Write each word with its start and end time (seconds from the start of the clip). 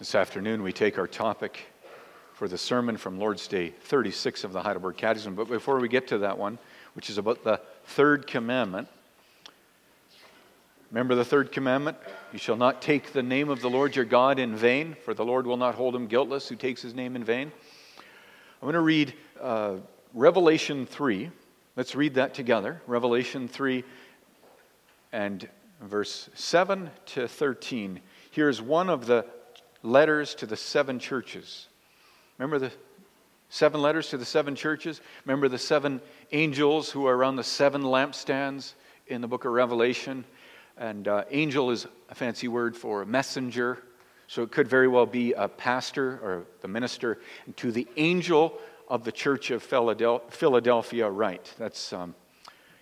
This 0.00 0.14
afternoon, 0.14 0.62
we 0.62 0.72
take 0.72 0.98
our 0.98 1.06
topic 1.06 1.66
for 2.32 2.48
the 2.48 2.56
sermon 2.56 2.96
from 2.96 3.18
Lord's 3.18 3.46
Day 3.46 3.68
36 3.68 4.44
of 4.44 4.54
the 4.54 4.62
Heidelberg 4.62 4.96
Catechism. 4.96 5.34
But 5.34 5.50
before 5.50 5.78
we 5.78 5.88
get 5.88 6.08
to 6.08 6.16
that 6.16 6.38
one, 6.38 6.58
which 6.94 7.10
is 7.10 7.18
about 7.18 7.44
the 7.44 7.60
third 7.84 8.26
commandment, 8.26 8.88
remember 10.90 11.14
the 11.14 11.24
third 11.26 11.52
commandment? 11.52 11.98
You 12.32 12.38
shall 12.38 12.56
not 12.56 12.80
take 12.80 13.12
the 13.12 13.22
name 13.22 13.50
of 13.50 13.60
the 13.60 13.68
Lord 13.68 13.94
your 13.94 14.06
God 14.06 14.38
in 14.38 14.56
vain, 14.56 14.96
for 15.04 15.12
the 15.12 15.22
Lord 15.22 15.46
will 15.46 15.58
not 15.58 15.74
hold 15.74 15.94
him 15.94 16.06
guiltless 16.06 16.48
who 16.48 16.56
takes 16.56 16.80
his 16.80 16.94
name 16.94 17.14
in 17.14 17.22
vain. 17.22 17.52
I'm 17.98 18.66
going 18.66 18.72
to 18.72 18.80
read 18.80 19.12
uh, 19.38 19.74
Revelation 20.14 20.86
3. 20.86 21.30
Let's 21.76 21.94
read 21.94 22.14
that 22.14 22.32
together. 22.32 22.80
Revelation 22.86 23.48
3 23.48 23.84
and 25.12 25.46
verse 25.82 26.30
7 26.32 26.88
to 27.04 27.28
13. 27.28 28.00
Here's 28.30 28.62
one 28.62 28.88
of 28.88 29.04
the 29.04 29.26
letters 29.82 30.34
to 30.36 30.46
the 30.46 30.56
seven 30.56 30.98
churches. 30.98 31.68
Remember 32.38 32.58
the 32.58 32.72
seven 33.48 33.82
letters 33.82 34.08
to 34.10 34.18
the 34.18 34.24
seven 34.24 34.54
churches? 34.54 35.00
Remember 35.24 35.48
the 35.48 35.58
seven 35.58 36.00
angels 36.32 36.90
who 36.90 37.06
are 37.06 37.16
around 37.16 37.36
the 37.36 37.44
seven 37.44 37.82
lampstands 37.82 38.74
in 39.06 39.20
the 39.20 39.28
book 39.28 39.44
of 39.44 39.52
Revelation? 39.52 40.24
And 40.76 41.06
uh, 41.08 41.24
angel 41.30 41.70
is 41.70 41.86
a 42.08 42.14
fancy 42.14 42.48
word 42.48 42.76
for 42.76 43.02
a 43.02 43.06
messenger. 43.06 43.78
So 44.26 44.42
it 44.42 44.52
could 44.52 44.68
very 44.68 44.88
well 44.88 45.06
be 45.06 45.32
a 45.32 45.48
pastor 45.48 46.20
or 46.22 46.44
the 46.60 46.68
minister. 46.68 47.18
And 47.46 47.56
to 47.58 47.72
the 47.72 47.88
angel 47.96 48.58
of 48.88 49.04
the 49.04 49.12
church 49.12 49.50
of 49.50 49.62
Philadelphia, 49.62 51.10
write. 51.10 51.54
That's 51.58 51.92
um, 51.92 52.14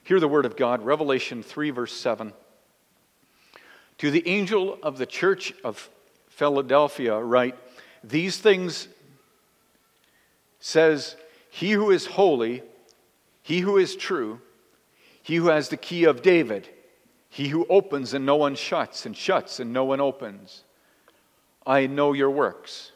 hear 0.05 0.21
the 0.21 0.29
word 0.29 0.46
of 0.46 0.57
God, 0.57 0.83
Revelation 0.83 1.43
3, 1.43 1.71
verse 1.71 1.93
7. 1.93 2.33
To 3.99 4.10
the 4.10 4.27
angel 4.29 4.79
of 4.83 4.99
the 4.99 5.07
church 5.07 5.52
of 5.65 5.91
Philadelphia 6.38 7.19
write, 7.19 7.56
These 8.04 8.38
things 8.38 8.87
says, 10.60 11.16
He 11.51 11.73
who 11.73 11.90
is 11.90 12.07
holy, 12.07 12.63
he 13.43 13.59
who 13.59 13.76
is 13.76 13.96
true, 13.96 14.40
he 15.21 15.35
who 15.35 15.48
has 15.48 15.68
the 15.68 15.76
key 15.76 16.04
of 16.04 16.23
David, 16.23 16.68
he 17.29 17.48
who 17.48 17.66
opens 17.68 18.15
and 18.15 18.24
no 18.24 18.37
one 18.37 18.54
shuts, 18.54 19.04
and 19.04 19.16
shuts 19.16 19.59
and 19.59 19.73
no 19.73 19.85
one 19.85 20.01
opens. 20.01 20.63
I 21.66 21.88
know 21.88 22.13
your 22.13 22.30
works. 22.30 22.93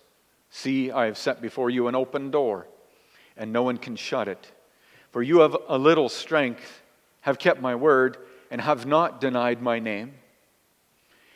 See, 0.50 0.92
I 0.92 1.06
have 1.06 1.18
set 1.18 1.42
before 1.42 1.68
you 1.68 1.88
an 1.88 1.96
open 1.96 2.30
door, 2.30 2.68
and 3.36 3.52
no 3.52 3.64
one 3.64 3.76
can 3.76 3.96
shut 3.96 4.28
it. 4.28 4.52
For 5.10 5.20
you 5.20 5.40
have 5.40 5.56
a 5.66 5.78
little 5.78 6.08
strength, 6.08 6.80
have 7.22 7.40
kept 7.40 7.60
my 7.60 7.74
word, 7.74 8.18
and 8.52 8.60
have 8.60 8.86
not 8.86 9.20
denied 9.20 9.60
my 9.60 9.80
name. 9.80 10.14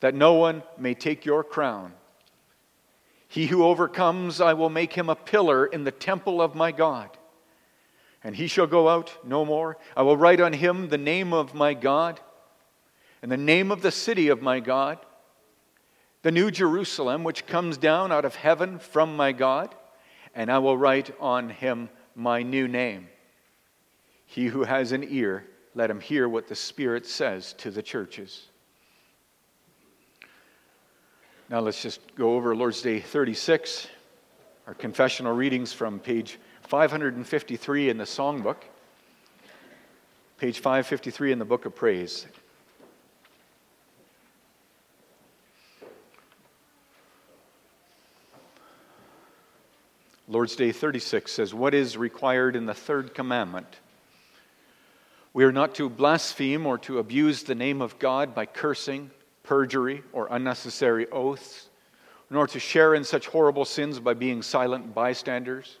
that 0.00 0.14
no 0.14 0.34
one 0.34 0.62
may 0.78 0.94
take 0.94 1.24
your 1.24 1.44
crown. 1.44 1.92
He 3.28 3.46
who 3.46 3.64
overcomes, 3.64 4.40
I 4.40 4.52
will 4.52 4.70
make 4.70 4.92
him 4.92 5.08
a 5.08 5.16
pillar 5.16 5.66
in 5.66 5.84
the 5.84 5.90
temple 5.90 6.40
of 6.40 6.54
my 6.54 6.70
God. 6.70 7.10
And 8.22 8.36
he 8.36 8.46
shall 8.46 8.66
go 8.66 8.88
out 8.88 9.16
no 9.24 9.44
more. 9.44 9.76
I 9.96 10.02
will 10.02 10.16
write 10.16 10.40
on 10.40 10.52
him 10.52 10.88
the 10.88 10.98
name 10.98 11.32
of 11.32 11.52
my 11.52 11.74
God 11.74 12.20
and 13.22 13.32
the 13.32 13.36
name 13.36 13.70
of 13.70 13.82
the 13.82 13.90
city 13.90 14.28
of 14.28 14.42
my 14.42 14.60
God, 14.60 14.98
the 16.22 16.30
new 16.30 16.50
Jerusalem, 16.50 17.24
which 17.24 17.46
comes 17.46 17.76
down 17.76 18.12
out 18.12 18.24
of 18.24 18.34
heaven 18.34 18.78
from 18.78 19.16
my 19.16 19.32
God. 19.32 19.74
And 20.34 20.50
I 20.50 20.58
will 20.58 20.76
write 20.76 21.10
on 21.20 21.48
him 21.48 21.88
my 22.14 22.42
new 22.42 22.68
name. 22.68 23.08
He 24.26 24.46
who 24.46 24.64
has 24.64 24.92
an 24.92 25.06
ear, 25.08 25.46
let 25.74 25.90
him 25.90 26.00
hear 26.00 26.28
what 26.28 26.48
the 26.48 26.54
Spirit 26.54 27.06
says 27.06 27.52
to 27.54 27.70
the 27.70 27.82
churches. 27.82 28.48
Now 31.50 31.60
let's 31.60 31.82
just 31.82 32.00
go 32.14 32.36
over 32.36 32.56
Lord's 32.56 32.80
Day 32.80 33.00
36, 33.00 33.86
our 34.66 34.72
confessional 34.72 35.34
readings 35.34 35.74
from 35.74 35.98
page 35.98 36.38
553 36.62 37.90
in 37.90 37.98
the 37.98 38.04
songbook, 38.04 38.56
page 40.38 40.60
553 40.60 41.32
in 41.32 41.38
the 41.38 41.44
book 41.44 41.66
of 41.66 41.74
praise. 41.74 42.26
Lord's 50.26 50.56
Day 50.56 50.72
36 50.72 51.30
says, 51.30 51.52
What 51.52 51.74
is 51.74 51.98
required 51.98 52.56
in 52.56 52.64
the 52.64 52.72
third 52.72 53.12
commandment? 53.12 53.80
We 55.34 55.44
are 55.44 55.52
not 55.52 55.74
to 55.74 55.90
blaspheme 55.90 56.64
or 56.64 56.78
to 56.78 56.98
abuse 56.98 57.42
the 57.42 57.54
name 57.54 57.82
of 57.82 57.98
God 57.98 58.34
by 58.34 58.46
cursing 58.46 59.10
perjury, 59.44 60.02
or 60.12 60.26
unnecessary 60.30 61.06
oaths, 61.12 61.68
nor 62.30 62.48
to 62.48 62.58
share 62.58 62.94
in 62.94 63.04
such 63.04 63.28
horrible 63.28 63.64
sins 63.64 64.00
by 64.00 64.14
being 64.14 64.42
silent 64.42 64.92
bystanders. 64.92 65.76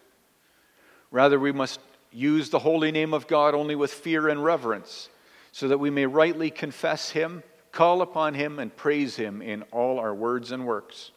Rather, 1.10 1.40
we 1.40 1.50
must 1.50 1.80
use 2.12 2.50
the 2.50 2.58
holy 2.60 2.92
name 2.92 3.12
of 3.12 3.26
God 3.26 3.54
only 3.54 3.74
with 3.74 3.92
fear 3.92 4.28
and 4.28 4.44
reverence, 4.44 5.08
so 5.50 5.66
that 5.68 5.78
we 5.78 5.90
may 5.90 6.06
rightly 6.06 6.50
confess 6.50 7.10
Him, 7.10 7.42
call 7.72 8.02
upon 8.02 8.34
Him, 8.34 8.60
and 8.60 8.74
praise 8.76 9.16
Him 9.16 9.42
in 9.42 9.62
all 9.72 9.98
our 9.98 10.14
words 10.14 10.52
and 10.52 10.64
works. 10.64 11.10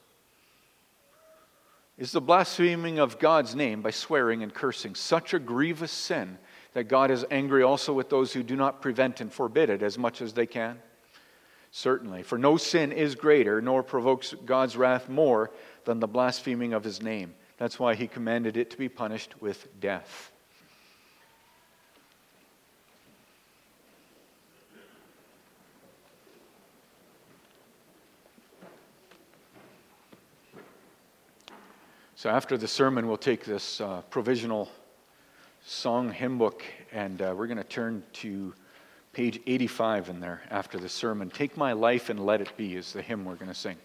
Is 1.97 2.11
the 2.11 2.21
blaspheming 2.21 2.99
of 2.99 3.19
God's 3.19 3.55
name 3.55 3.81
by 3.81 3.89
swearing 3.89 4.43
and 4.43 4.53
cursing 4.53 4.93
such 4.95 5.33
a 5.33 5.39
grievous 5.39 5.91
sin 5.91 6.37
that 6.73 6.85
God 6.85 7.09
is 7.09 7.25
angry 7.31 7.63
also 7.63 7.91
with 7.91 8.09
those 8.09 8.33
who 8.33 8.43
do 8.43 8.55
not 8.55 8.81
prevent 8.81 9.19
and 9.19 9.33
forbid 9.33 9.71
it 9.71 9.81
as 9.81 9.97
much 9.97 10.21
as 10.21 10.33
they 10.33 10.45
can? 10.45 10.79
Certainly. 11.77 12.23
For 12.23 12.39
no 12.39 12.57
sin 12.57 12.91
is 12.91 13.13
greater, 13.13 13.61
nor 13.61 13.83
provokes 13.83 14.33
God's 14.47 14.75
wrath 14.75 15.09
more 15.09 15.51
than 15.85 15.99
the 15.99 16.07
blaspheming 16.07 16.73
of 16.73 16.83
his 16.83 17.03
name. 17.03 17.35
That's 17.57 17.79
why 17.79 17.93
he 17.93 18.07
commanded 18.07 18.57
it 18.57 18.71
to 18.71 18.77
be 18.79 18.89
punished 18.89 19.39
with 19.39 19.67
death. 19.79 20.31
So, 32.15 32.31
after 32.31 32.57
the 32.57 32.67
sermon, 32.67 33.07
we'll 33.07 33.17
take 33.17 33.45
this 33.45 33.79
uh, 33.81 34.01
provisional 34.09 34.67
song 35.63 36.11
hymn 36.11 36.39
book 36.39 36.63
and 36.91 37.21
uh, 37.21 37.35
we're 37.37 37.45
going 37.45 37.59
to 37.59 37.63
turn 37.63 38.01
to 38.13 38.55
page 39.17 39.41
85 39.47 40.09
in 40.09 40.19
there 40.19 40.43
after 40.51 40.77
the 40.77 40.87
sermon. 40.87 41.31
Take 41.31 41.57
my 41.57 41.73
life 41.73 42.11
and 42.11 42.23
let 42.23 42.39
it 42.39 42.55
be 42.55 42.75
is 42.75 42.93
the 42.93 43.01
hymn 43.01 43.25
we're 43.25 43.33
going 43.33 43.47
to 43.47 43.55
sing. 43.55 43.75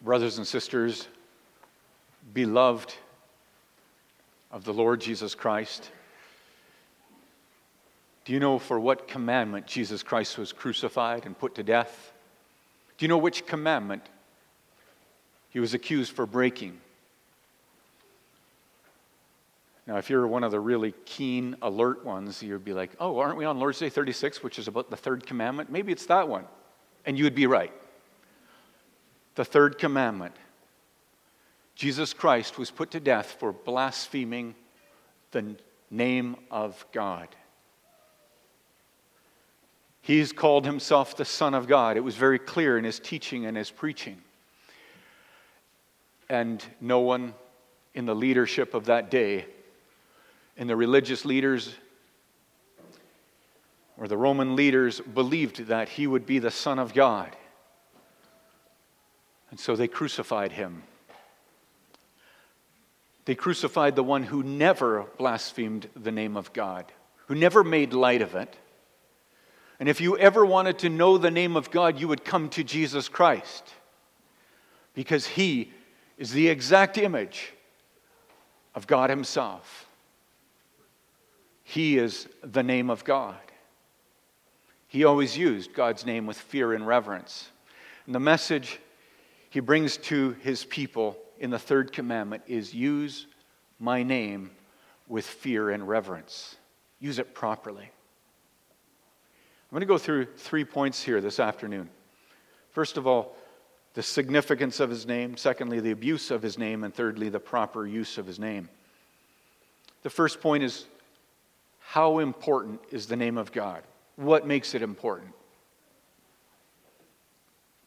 Brothers 0.00 0.38
and 0.38 0.46
sisters, 0.46 1.06
beloved 2.32 2.94
of 4.50 4.64
the 4.64 4.72
Lord 4.72 5.02
Jesus 5.02 5.34
Christ, 5.34 5.90
do 8.24 8.32
you 8.32 8.40
know 8.40 8.58
for 8.58 8.80
what 8.80 9.06
commandment 9.06 9.66
Jesus 9.66 10.02
Christ 10.02 10.38
was 10.38 10.50
crucified 10.50 11.26
and 11.26 11.38
put 11.38 11.54
to 11.56 11.62
death? 11.62 12.09
Do 13.00 13.04
you 13.04 13.08
know 13.08 13.16
which 13.16 13.46
commandment 13.46 14.02
he 15.48 15.58
was 15.58 15.72
accused 15.72 16.12
for 16.12 16.26
breaking? 16.26 16.78
Now, 19.86 19.96
if 19.96 20.10
you're 20.10 20.26
one 20.26 20.44
of 20.44 20.50
the 20.50 20.60
really 20.60 20.92
keen, 21.06 21.56
alert 21.62 22.04
ones, 22.04 22.42
you'd 22.42 22.62
be 22.62 22.74
like, 22.74 22.90
oh, 23.00 23.18
aren't 23.18 23.38
we 23.38 23.46
on 23.46 23.58
Lord's 23.58 23.78
Day 23.78 23.88
36, 23.88 24.42
which 24.42 24.58
is 24.58 24.68
about 24.68 24.90
the 24.90 24.98
third 24.98 25.26
commandment? 25.26 25.72
Maybe 25.72 25.92
it's 25.92 26.04
that 26.06 26.28
one. 26.28 26.44
And 27.06 27.16
you 27.16 27.24
would 27.24 27.34
be 27.34 27.46
right. 27.46 27.72
The 29.34 29.46
third 29.46 29.78
commandment 29.78 30.34
Jesus 31.74 32.12
Christ 32.12 32.58
was 32.58 32.70
put 32.70 32.90
to 32.90 33.00
death 33.00 33.36
for 33.40 33.50
blaspheming 33.50 34.54
the 35.30 35.56
name 35.90 36.36
of 36.50 36.84
God. 36.92 37.28
He's 40.02 40.32
called 40.32 40.64
himself 40.64 41.16
the 41.16 41.24
Son 41.24 41.54
of 41.54 41.66
God. 41.66 41.96
It 41.96 42.00
was 42.00 42.16
very 42.16 42.38
clear 42.38 42.78
in 42.78 42.84
his 42.84 42.98
teaching 42.98 43.46
and 43.46 43.56
his 43.56 43.70
preaching. 43.70 44.18
And 46.28 46.64
no 46.80 47.00
one 47.00 47.34
in 47.94 48.06
the 48.06 48.14
leadership 48.14 48.74
of 48.74 48.86
that 48.86 49.10
day 49.10 49.46
in 50.56 50.66
the 50.66 50.76
religious 50.76 51.24
leaders 51.24 51.74
or 54.00 54.08
the 54.08 54.16
Roman 54.16 54.56
leaders 54.56 54.98
believed 55.00 55.66
that 55.66 55.90
he 55.90 56.06
would 56.06 56.24
be 56.24 56.38
the 56.38 56.50
Son 56.50 56.78
of 56.78 56.94
God. 56.94 57.36
And 59.50 59.60
so 59.60 59.76
they 59.76 59.88
crucified 59.88 60.52
him. 60.52 60.82
They 63.26 63.34
crucified 63.34 63.96
the 63.96 64.02
one 64.02 64.22
who 64.22 64.42
never 64.42 65.06
blasphemed 65.18 65.88
the 65.94 66.10
name 66.10 66.36
of 66.36 66.52
God, 66.54 66.90
who 67.26 67.34
never 67.34 67.62
made 67.62 67.92
light 67.92 68.22
of 68.22 68.34
it. 68.34 68.56
And 69.80 69.88
if 69.88 70.00
you 70.00 70.16
ever 70.18 70.44
wanted 70.44 70.78
to 70.80 70.90
know 70.90 71.16
the 71.16 71.30
name 71.30 71.56
of 71.56 71.70
God, 71.70 71.98
you 71.98 72.06
would 72.06 72.22
come 72.24 72.50
to 72.50 72.62
Jesus 72.62 73.08
Christ 73.08 73.64
because 74.94 75.26
he 75.26 75.72
is 76.18 76.32
the 76.32 76.48
exact 76.48 76.98
image 76.98 77.54
of 78.74 78.86
God 78.86 79.08
Himself. 79.08 79.86
He 81.64 81.96
is 81.96 82.28
the 82.42 82.62
name 82.62 82.90
of 82.90 83.04
God. 83.04 83.38
He 84.86 85.04
always 85.04 85.36
used 85.36 85.72
God's 85.72 86.04
name 86.04 86.26
with 86.26 86.36
fear 86.36 86.74
and 86.74 86.86
reverence. 86.86 87.48
And 88.04 88.14
the 88.14 88.20
message 88.20 88.80
he 89.48 89.60
brings 89.60 89.96
to 89.98 90.32
his 90.42 90.64
people 90.64 91.16
in 91.38 91.50
the 91.50 91.58
third 91.58 91.92
commandment 91.92 92.42
is 92.46 92.74
use 92.74 93.26
my 93.78 94.02
name 94.02 94.50
with 95.08 95.24
fear 95.24 95.70
and 95.70 95.88
reverence. 95.88 96.56
Use 96.98 97.18
it 97.18 97.34
properly. 97.34 97.90
I'm 99.70 99.76
going 99.76 99.82
to 99.82 99.86
go 99.86 99.98
through 99.98 100.26
three 100.36 100.64
points 100.64 101.00
here 101.00 101.20
this 101.20 101.38
afternoon. 101.38 101.88
First 102.72 102.96
of 102.96 103.06
all, 103.06 103.36
the 103.94 104.02
significance 104.02 104.80
of 104.80 104.90
his 104.90 105.06
name. 105.06 105.36
Secondly, 105.36 105.78
the 105.78 105.92
abuse 105.92 106.32
of 106.32 106.42
his 106.42 106.58
name. 106.58 106.82
And 106.82 106.92
thirdly, 106.92 107.28
the 107.28 107.38
proper 107.38 107.86
use 107.86 108.18
of 108.18 108.26
his 108.26 108.40
name. 108.40 108.68
The 110.02 110.10
first 110.10 110.40
point 110.40 110.64
is 110.64 110.86
how 111.78 112.18
important 112.18 112.80
is 112.90 113.06
the 113.06 113.14
name 113.14 113.38
of 113.38 113.52
God? 113.52 113.84
What 114.16 114.44
makes 114.44 114.74
it 114.74 114.82
important? 114.82 115.30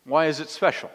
Why 0.06 0.28
is 0.28 0.40
it 0.40 0.50
special? 0.50 0.92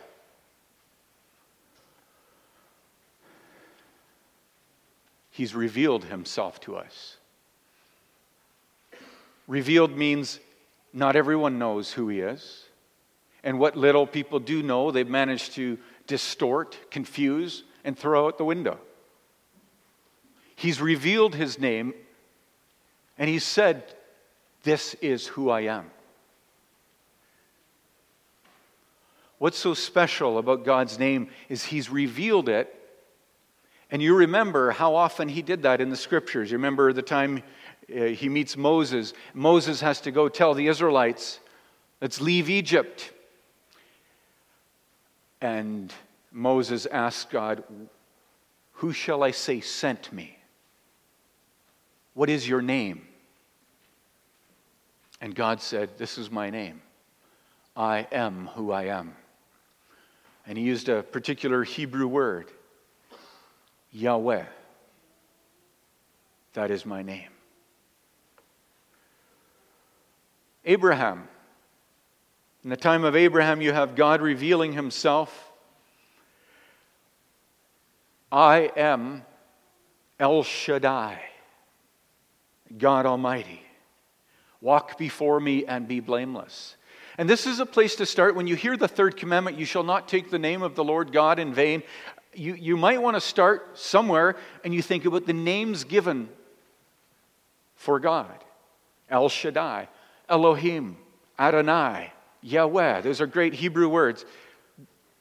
He's 5.31 5.55
revealed 5.55 6.05
himself 6.05 6.61
to 6.61 6.76
us. 6.76 7.19
Revealed 9.46 9.96
means 9.96 10.41
not 10.93 11.17
everyone 11.17 11.58
knows 11.58 11.93
who 11.93 12.08
he 12.08 12.20
is. 12.20 12.64
And 13.43 13.58
what 13.58 13.76
little 13.76 14.06
people 14.06 14.40
do 14.40 14.62
know, 14.62 14.90
they've 14.90 15.08
managed 15.08 15.52
to 15.55 15.79
distort, 16.06 16.76
confuse, 16.90 17.64
and 17.85 17.96
throw 17.96 18.26
out 18.26 18.38
the 18.38 18.44
window. 18.44 18.79
He's 20.56 20.81
revealed 20.81 21.35
his 21.35 21.58
name, 21.58 21.94
and 23.17 23.31
he 23.31 23.38
said, 23.38 23.85
This 24.64 24.94
is 24.94 25.29
who 25.29 25.50
I 25.50 25.62
am. 25.62 25.90
What's 29.38 29.58
so 29.58 29.73
special 29.73 30.37
about 30.37 30.64
God's 30.64 30.99
name 30.99 31.29
is 31.49 31.64
he's 31.64 31.88
revealed 31.88 32.49
it 32.49 32.75
and 33.91 34.02
you 34.02 34.14
remember 34.14 34.70
how 34.70 34.94
often 34.94 35.29
he 35.29 35.43
did 35.43 35.62
that 35.62 35.81
in 35.81 35.88
the 35.88 35.96
scriptures. 35.96 36.50
You 36.50 36.58
remember 36.58 36.93
the 36.93 37.02
time 37.02 37.43
Uh, 37.94 38.05
he 38.05 38.29
meets 38.29 38.56
Moses. 38.56 39.14
Moses 39.35 39.81
has 39.81 40.00
to 40.02 40.11
go 40.11 40.29
tell 40.29 40.55
the 40.55 40.67
Israelites, 40.67 41.40
let's 42.00 42.20
leave 42.20 42.50
Egypt. 42.50 43.12
And 45.40 45.93
Moses 46.32 46.87
asks 46.87 47.31
God, 47.31 47.62
Who 48.73 48.93
shall 48.93 49.23
I 49.23 49.31
say 49.31 49.61
sent 49.61 50.12
me? 50.12 50.37
What 52.14 52.29
is 52.29 52.49
your 52.49 52.61
name? 52.61 53.06
And 55.20 55.34
God 55.34 55.61
said, 55.61 55.91
This 55.99 56.19
is 56.19 56.31
my 56.31 56.50
name. 56.50 56.82
I 57.76 58.06
am 58.12 58.49
who 58.55 58.73
I 58.73 58.84
am. 58.84 59.14
And 60.46 60.58
he 60.58 60.64
used 60.64 60.88
a 60.88 61.02
particular 61.02 61.62
Hebrew 61.62 62.08
word. 62.08 62.50
Yahweh. 63.93 64.44
That 66.55 66.70
is 66.70 66.84
my 66.84 67.02
name. 67.02 67.31
Abraham. 70.69 71.26
In 72.62 72.70
the 72.70 72.76
time 72.76 73.03
of 73.03 73.17
Abraham, 73.17 73.61
you 73.61 73.73
have 73.73 73.97
God 73.97 74.20
revealing 74.23 74.73
himself. 74.73 75.50
I 78.31 78.70
am 78.76 79.23
El 80.20 80.44
Shaddai, 80.44 81.20
God 82.76 83.05
Almighty. 83.05 83.62
Walk 84.61 84.97
before 84.97 85.41
me 85.41 85.65
and 85.65 85.88
be 85.88 85.99
blameless. 85.99 86.76
And 87.17 87.29
this 87.29 87.47
is 87.47 87.59
a 87.59 87.67
place 87.67 87.97
to 87.97 88.06
start. 88.06 88.37
When 88.37 88.47
you 88.47 88.55
hear 88.55 88.76
the 88.76 88.87
third 88.87 89.17
commandment, 89.17 89.59
you 89.59 89.65
shall 89.65 89.82
not 89.82 90.06
take 90.06 90.31
the 90.31 90.38
name 90.38 90.62
of 90.62 90.76
the 90.76 90.85
Lord 90.85 91.11
God 91.11 91.41
in 91.41 91.53
vain 91.53 91.82
you, 92.38 92.55
you 92.55 92.76
might 92.76 93.03
want 93.03 93.17
to 93.17 93.20
start 93.20 93.79
somewhere 93.79 94.37
and 94.65 94.73
you 94.73 94.82
think 94.82 95.05
about 95.05 95.26
the 95.26 95.32
names 95.32 95.85
given 95.85 96.29
for 97.75 98.00
God 98.00 98.44
El 99.11 99.29
Shaddai, 99.29 99.88
Elohim, 100.29 100.97
Adonai, 101.39 102.13
Yahweh. 102.43 103.01
Those 103.01 103.21
are 103.21 103.27
great 103.27 103.55
Hebrew 103.55 103.89
words. 103.89 104.25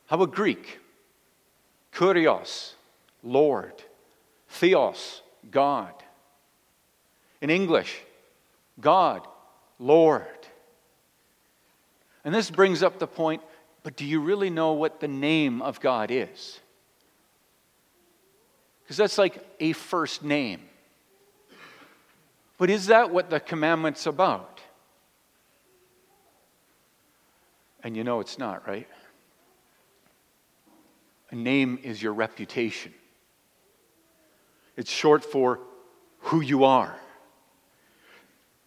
How 0.07 0.15
about 0.15 0.33
Greek? 0.33 0.79
Kurios, 1.93 2.73
Lord. 3.23 3.73
Theos, 4.49 5.21
God. 5.49 5.93
In 7.41 7.49
English, 7.49 8.01
God, 8.79 9.27
Lord. 9.79 10.25
And 12.23 12.33
this 12.33 12.49
brings 12.49 12.83
up 12.83 12.99
the 12.99 13.07
point 13.07 13.41
but 13.87 13.95
do 13.95 14.03
you 14.03 14.19
really 14.19 14.49
know 14.49 14.73
what 14.73 14.99
the 14.99 15.07
name 15.07 15.61
of 15.61 15.79
God 15.79 16.11
is? 16.11 16.59
Because 18.83 18.97
that's 18.97 19.17
like 19.17 19.41
a 19.61 19.71
first 19.71 20.25
name. 20.25 20.59
But 22.57 22.69
is 22.69 22.87
that 22.87 23.11
what 23.11 23.29
the 23.29 23.39
commandment's 23.39 24.05
about? 24.05 24.56
And 27.87 27.95
you 27.95 28.03
know 28.03 28.19
it's 28.19 28.37
not, 28.37 28.67
right? 28.67 28.85
A 31.31 31.35
name 31.35 31.79
is 31.83 32.03
your 32.03 32.11
reputation. 32.11 32.93
It's 34.75 34.91
short 34.91 35.23
for 35.23 35.61
who 36.19 36.41
you 36.41 36.65
are. 36.65 36.99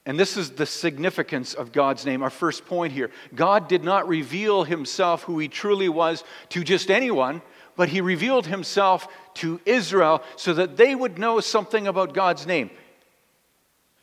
And 0.06 0.18
this 0.18 0.38
is 0.38 0.52
the 0.52 0.64
significance 0.64 1.52
of 1.52 1.70
God's 1.70 2.06
name. 2.06 2.22
Our 2.22 2.30
first 2.30 2.64
point 2.64 2.94
here 2.94 3.10
God 3.34 3.68
did 3.68 3.84
not 3.84 4.08
reveal 4.08 4.64
himself, 4.64 5.24
who 5.24 5.38
he 5.38 5.48
truly 5.48 5.90
was, 5.90 6.24
to 6.48 6.64
just 6.64 6.90
anyone, 6.90 7.42
but 7.76 7.90
he 7.90 8.00
revealed 8.00 8.46
himself 8.46 9.06
to 9.34 9.60
Israel 9.66 10.22
so 10.36 10.54
that 10.54 10.78
they 10.78 10.94
would 10.94 11.18
know 11.18 11.40
something 11.40 11.86
about 11.86 12.14
God's 12.14 12.46
name. 12.46 12.70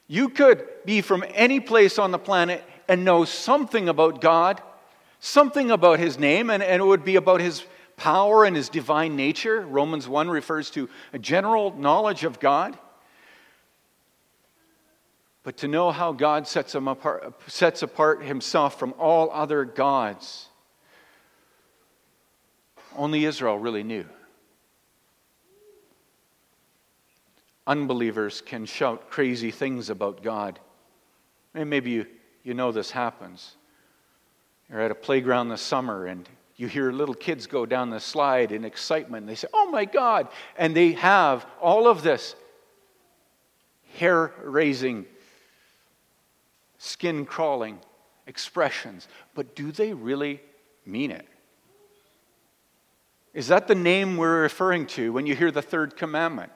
You 0.06 0.30
could 0.30 0.64
be 0.86 1.02
from 1.02 1.26
any 1.34 1.60
place 1.60 1.98
on 1.98 2.12
the 2.12 2.20
planet 2.20 2.64
and 2.88 3.04
know 3.04 3.26
something 3.26 3.90
about 3.90 4.22
God, 4.22 4.62
something 5.20 5.72
about 5.72 6.00
his 6.00 6.20
name, 6.20 6.50
and, 6.50 6.62
and 6.62 6.82
it 6.82 6.86
would 6.86 7.06
be 7.06 7.16
about 7.16 7.42
his 7.42 7.64
power 7.96 8.46
and 8.46 8.56
his 8.56 8.70
divine 8.70 9.16
nature. 9.16 9.62
Romans 9.62 10.08
1 10.08 10.30
refers 10.30 10.70
to 10.72 10.90
a 11.14 11.20
general 11.20 11.76
knowledge 11.76 12.24
of 12.24 12.40
God. 12.40 12.78
But 15.44 15.58
to 15.58 15.68
know 15.68 15.92
how 15.92 16.12
God 16.12 16.48
sets, 16.48 16.76
him 16.76 16.88
apart, 16.88 17.34
sets 17.50 17.82
apart 17.82 18.24
himself 18.24 18.78
from 18.78 18.94
all 19.00 19.32
other 19.32 19.64
gods 19.64 20.50
only 22.98 23.26
Israel 23.26 23.58
really 23.58 23.84
knew. 23.84 24.06
Unbelievers 27.66 28.42
can 28.42 28.66
shout 28.66 29.10
crazy 29.10 29.52
things 29.52 29.90
about 29.90 30.24
God. 30.24 30.60
And 31.54 31.70
maybe 31.70 31.92
you, 31.92 32.06
you 32.44 32.54
know 32.54 32.72
this 32.72 32.92
happens. 32.92 33.56
You're 34.70 34.82
at 34.82 34.92
a 34.92 34.96
playground 34.96 35.50
this 35.50 35.62
summer 35.62 36.06
and 36.06 36.28
you 36.56 36.68
hear 36.68 36.92
little 36.92 37.16
kids 37.16 37.48
go 37.48 37.66
down 37.66 37.90
the 37.90 38.00
slide 38.00 38.52
in 38.52 38.66
excitement. 38.66 39.28
They 39.28 39.36
say, 39.36 39.48
Oh 39.54 39.70
my 39.70 39.86
God. 39.86 40.28
And 40.58 40.76
they 40.76 40.94
have 40.94 41.46
all 41.62 41.88
of 41.88 42.04
this 42.04 42.36
hair 43.96 44.34
raising, 44.44 45.06
skin 46.78 47.26
crawling 47.26 47.80
expressions. 48.26 49.08
But 49.36 49.56
do 49.56 49.72
they 49.72 49.94
really 49.94 50.42
mean 50.86 51.12
it? 51.12 51.28
Is 53.34 53.48
that 53.50 53.68
the 53.68 53.76
name 53.76 54.18
we're 54.18 54.42
referring 54.42 54.88
to 54.88 55.14
when 55.14 55.28
you 55.28 55.36
hear 55.36 55.52
the 55.52 55.62
third 55.62 55.96
commandment? 55.96 56.52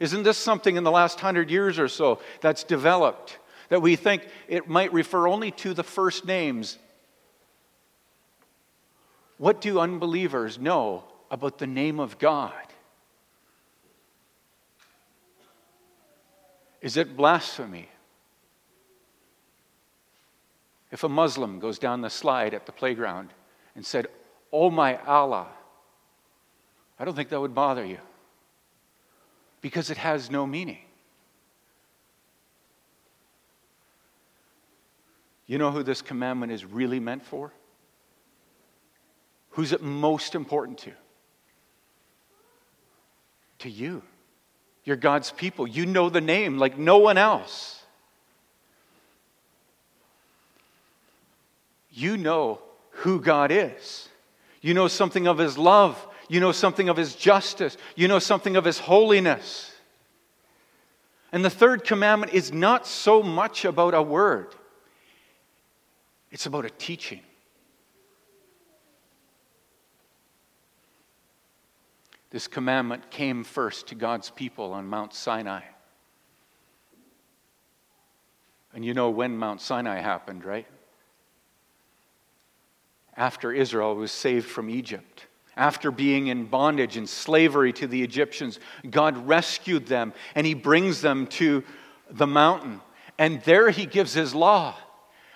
Isn't 0.00 0.24
this 0.24 0.36
something 0.36 0.76
in 0.76 0.84
the 0.84 0.90
last 0.90 1.20
hundred 1.20 1.50
years 1.50 1.78
or 1.78 1.88
so 1.88 2.20
that's 2.40 2.64
developed 2.64 3.38
that 3.68 3.80
we 3.80 3.96
think 3.96 4.26
it 4.48 4.68
might 4.68 4.92
refer 4.92 5.26
only 5.28 5.52
to 5.52 5.72
the 5.72 5.84
first 5.84 6.26
names? 6.26 6.78
What 9.38 9.60
do 9.60 9.80
unbelievers 9.80 10.58
know 10.58 11.04
about 11.30 11.58
the 11.58 11.66
name 11.66 12.00
of 12.00 12.18
God? 12.18 12.52
Is 16.80 16.96
it 16.96 17.16
blasphemy? 17.16 17.88
If 20.90 21.04
a 21.04 21.08
Muslim 21.08 21.58
goes 21.58 21.78
down 21.78 22.00
the 22.00 22.10
slide 22.10 22.54
at 22.54 22.64
the 22.64 22.72
playground 22.72 23.30
and 23.74 23.84
said, 23.84 24.06
Oh 24.52 24.70
my 24.70 24.96
Allah, 25.02 25.48
I 26.98 27.04
don't 27.04 27.14
think 27.14 27.28
that 27.30 27.40
would 27.40 27.54
bother 27.54 27.84
you 27.84 27.98
because 29.60 29.90
it 29.90 29.96
has 29.96 30.30
no 30.30 30.46
meaning. 30.46 30.78
You 35.46 35.58
know 35.58 35.70
who 35.70 35.82
this 35.82 36.02
commandment 36.02 36.52
is 36.52 36.64
really 36.64 37.00
meant 37.00 37.24
for? 37.24 37.52
Who's 39.56 39.72
it 39.72 39.80
most 39.80 40.34
important 40.34 40.76
to? 40.80 40.92
To 43.60 43.70
you. 43.70 44.02
You're 44.84 44.96
God's 44.96 45.30
people. 45.30 45.66
You 45.66 45.86
know 45.86 46.10
the 46.10 46.20
name 46.20 46.58
like 46.58 46.76
no 46.76 46.98
one 46.98 47.16
else. 47.16 47.82
You 51.90 52.18
know 52.18 52.60
who 52.90 53.18
God 53.18 53.50
is. 53.50 54.10
You 54.60 54.74
know 54.74 54.88
something 54.88 55.26
of 55.26 55.38
His 55.38 55.56
love. 55.56 56.06
You 56.28 56.38
know 56.38 56.52
something 56.52 56.90
of 56.90 56.98
His 56.98 57.14
justice. 57.14 57.78
You 57.94 58.08
know 58.08 58.18
something 58.18 58.56
of 58.56 58.64
His 58.66 58.78
holiness. 58.78 59.74
And 61.32 61.42
the 61.42 61.48
third 61.48 61.82
commandment 61.82 62.34
is 62.34 62.52
not 62.52 62.86
so 62.86 63.22
much 63.22 63.64
about 63.64 63.94
a 63.94 64.02
word, 64.02 64.54
it's 66.30 66.44
about 66.44 66.66
a 66.66 66.70
teaching. 66.70 67.22
This 72.36 72.48
commandment 72.48 73.10
came 73.10 73.44
first 73.44 73.86
to 73.86 73.94
God's 73.94 74.28
people 74.28 74.74
on 74.74 74.86
Mount 74.86 75.14
Sinai. 75.14 75.62
And 78.74 78.84
you 78.84 78.92
know 78.92 79.08
when 79.08 79.38
Mount 79.38 79.62
Sinai 79.62 80.00
happened, 80.00 80.44
right? 80.44 80.66
After 83.16 83.54
Israel 83.54 83.94
was 83.94 84.12
saved 84.12 84.44
from 84.44 84.68
Egypt. 84.68 85.24
After 85.56 85.90
being 85.90 86.26
in 86.26 86.44
bondage 86.44 86.98
and 86.98 87.08
slavery 87.08 87.72
to 87.72 87.86
the 87.86 88.02
Egyptians, 88.02 88.60
God 88.90 89.26
rescued 89.26 89.86
them 89.86 90.12
and 90.34 90.46
He 90.46 90.52
brings 90.52 91.00
them 91.00 91.28
to 91.28 91.64
the 92.10 92.26
mountain. 92.26 92.82
And 93.16 93.40
there 93.44 93.70
He 93.70 93.86
gives 93.86 94.12
His 94.12 94.34
law. 94.34 94.74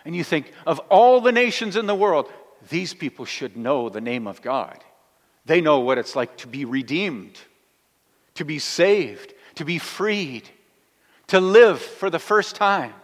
And 0.05 0.15
you 0.15 0.23
think, 0.23 0.53
of 0.67 0.79
all 0.91 1.23
the 1.23 1.33
nations 1.33 1.77
in 1.77 1.87
the 1.87 1.95
world, 1.95 2.31
these 2.69 2.93
people 2.93 3.25
should 3.25 3.57
know 3.57 3.89
the 3.89 4.03
name 4.03 4.27
of 4.27 4.43
God. 4.43 4.85
They 5.47 5.61
know 5.61 5.81
what 5.81 5.99
it's 5.99 6.15
like 6.15 6.37
to 6.39 6.47
be 6.47 6.65
redeemed, 6.65 7.39
to 8.35 8.45
be 8.45 8.59
saved, 8.59 9.35
to 9.57 9.65
be 9.65 9.79
freed, 9.79 10.49
to 11.29 11.41
live 11.41 11.81
for 11.81 12.11
the 12.11 12.19
first 12.19 12.57
time. 12.57 12.95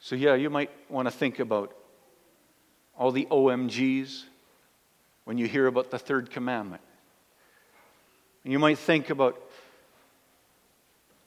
So, 0.00 0.16
yeah, 0.16 0.34
you 0.34 0.50
might 0.50 0.70
want 0.90 1.06
to 1.06 1.10
think 1.10 1.38
about 1.38 1.74
all 2.98 3.10
the 3.10 3.26
OMGs 3.30 4.24
when 5.24 5.38
you 5.38 5.46
hear 5.46 5.66
about 5.66 5.90
the 5.90 5.98
third 5.98 6.30
commandment. 6.30 6.82
And 8.44 8.52
you 8.52 8.58
might 8.58 8.78
think 8.78 9.08
about 9.08 9.40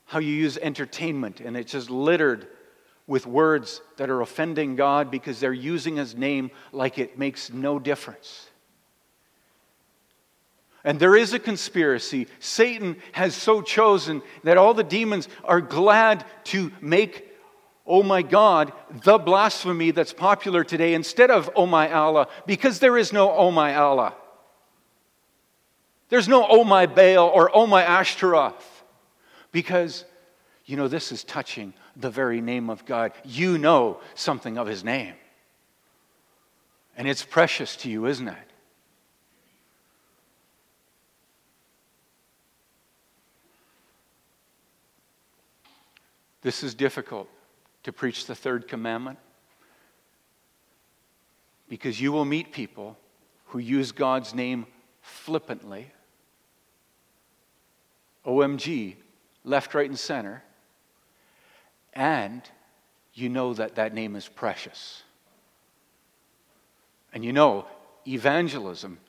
how 0.05 0.19
you 0.19 0.31
use 0.31 0.57
entertainment, 0.57 1.39
and 1.41 1.57
it's 1.57 1.71
just 1.71 1.89
littered 1.89 2.47
with 3.07 3.25
words 3.25 3.81
that 3.95 4.09
are 4.09 4.21
offending 4.21 4.75
God 4.75 5.09
because 5.09 5.39
they're 5.39 5.53
using 5.53 5.95
His 5.95 6.15
name 6.15 6.51
like 6.71 6.99
it 6.99 7.17
makes 7.17 7.51
no 7.51 7.79
difference. 7.79 8.49
And 10.83 10.99
there 10.99 11.15
is 11.15 11.33
a 11.33 11.39
conspiracy. 11.39 12.27
Satan 12.39 12.97
has 13.13 13.35
so 13.35 13.61
chosen 13.61 14.21
that 14.43 14.57
all 14.57 14.73
the 14.73 14.83
demons 14.83 15.27
are 15.43 15.61
glad 15.61 16.23
to 16.45 16.71
make 16.81 17.27
oh 17.87 18.03
my 18.03 18.21
God, 18.21 18.73
the 19.03 19.17
blasphemy 19.17 19.91
that's 19.91 20.11
popular 20.13 20.63
today 20.63 20.93
instead 20.93 21.31
of 21.31 21.49
oh 21.55 21.65
my 21.65 21.91
Allah, 21.91 22.27
because 22.45 22.79
there 22.79 22.97
is 22.97 23.13
no 23.13 23.31
oh 23.31 23.49
my 23.49 23.75
Allah. 23.75 24.13
There's 26.09 26.27
no 26.27 26.45
oh 26.47 26.63
my 26.63 26.85
Baal 26.85 27.29
or 27.33 27.49
oh 27.55 27.65
my 27.65 27.83
Ashtaroth, 27.83 28.83
because, 29.51 30.05
you 30.65 30.75
know, 30.75 30.87
this 30.87 31.11
is 31.11 31.23
touching 31.23 31.73
the 31.99 32.09
very 32.09 32.41
name 32.41 32.69
of 32.69 32.85
God. 32.85 33.11
You 33.25 33.57
know 33.57 33.99
something 34.15 34.57
of 34.57 34.67
his 34.67 34.83
name. 34.83 35.13
And 36.95 37.07
it's 37.07 37.23
precious 37.23 37.75
to 37.77 37.89
you, 37.89 38.05
isn't 38.05 38.27
it? 38.27 38.37
This 46.41 46.63
is 46.63 46.73
difficult 46.73 47.27
to 47.83 47.93
preach 47.93 48.25
the 48.25 48.35
third 48.35 48.67
commandment? 48.67 49.17
Because 51.69 51.99
you 51.99 52.11
will 52.11 52.25
meet 52.25 52.51
people 52.51 52.97
who 53.47 53.59
use 53.59 53.91
God's 53.91 54.35
name 54.35 54.65
flippantly. 55.01 55.91
OMG, 58.25 58.95
left, 59.45 59.73
right, 59.73 59.89
and 59.89 59.97
center. 59.97 60.43
And 61.97 62.43
you 63.15 63.27
know 63.27 63.55
that 63.55 63.75
that 63.75 63.91
name 63.91 64.15
is 64.15 64.27
precious. 64.27 65.01
And 67.11 67.25
you 67.25 67.33
know, 67.33 67.65
evangelism 68.07 68.99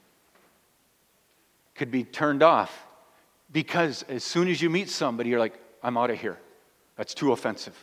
could 1.75 1.91
be 1.91 2.03
turned 2.03 2.43
off 2.43 2.87
because 3.53 4.05
as 4.09 4.25
soon 4.25 4.49
as 4.49 4.63
you 4.63 4.71
meet 4.71 4.89
somebody, 4.89 5.29
you're 5.29 5.39
like, 5.39 5.61
I'm 5.83 5.99
out 5.99 6.11
of 6.11 6.19
here. 6.19 6.39
That's 6.97 7.13
too 7.13 7.33
offensive. 7.33 7.77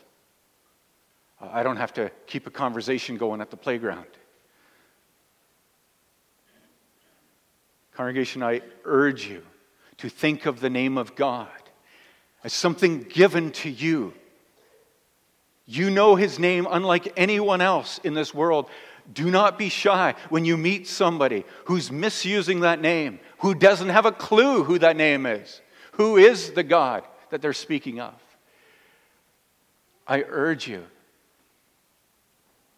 I 1.39 1.62
don't 1.62 1.77
have 1.77 1.93
to 1.93 2.09
keep 2.25 2.47
a 2.47 2.51
conversation 2.51 3.17
going 3.17 3.41
at 3.41 3.51
the 3.51 3.57
playground. 3.57 4.07
Congregation, 7.93 8.41
I 8.41 8.62
urge 8.83 9.27
you 9.27 9.43
to 9.97 10.09
think 10.09 10.47
of 10.47 10.62
the 10.62 10.69
name 10.69 10.97
of 10.97 11.15
God 11.15 11.50
as 12.43 12.53
something 12.53 13.03
given 13.03 13.51
to 13.51 13.69
you. 13.69 14.13
You 15.65 15.89
know 15.89 16.15
his 16.15 16.38
name 16.38 16.67
unlike 16.69 17.13
anyone 17.17 17.62
else 17.62 18.00
in 18.03 18.13
this 18.13 18.34
world. 18.34 18.69
Do 19.13 19.29
not 19.29 19.57
be 19.57 19.69
shy 19.69 20.15
when 20.29 20.45
you 20.45 20.57
meet 20.57 20.88
somebody 20.88 21.43
who's 21.65 21.91
misusing 21.91 22.62
that 22.62 22.81
name, 22.81 23.19
who 23.39 23.53
doesn't 23.53 23.89
have 23.89 24.05
a 24.05 24.12
clue 24.12 24.63
who 24.63 24.79
that 24.79 24.95
name 24.95 25.25
is, 25.25 25.62
who 25.93 26.17
is 26.17 26.51
the 26.51 26.63
God 26.63 27.03
that 27.29 27.41
they're 27.41 27.53
speaking 27.53 28.00
of. 28.00 28.13
I 30.07 30.24
urge 30.27 30.67
you 30.67 30.86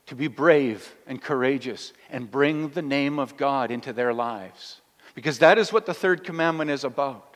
to 0.07 0.15
be 0.15 0.27
brave 0.27 0.95
and 1.05 1.21
courageous 1.21 1.91
and 2.09 2.31
bring 2.31 2.69
the 2.69 2.81
name 2.81 3.19
of 3.19 3.35
God 3.35 3.71
into 3.71 3.91
their 3.91 4.13
lives. 4.13 4.81
Because 5.13 5.39
that 5.39 5.57
is 5.57 5.73
what 5.73 5.85
the 5.85 5.93
third 5.93 6.23
commandment 6.23 6.71
is 6.71 6.83
about. 6.83 7.26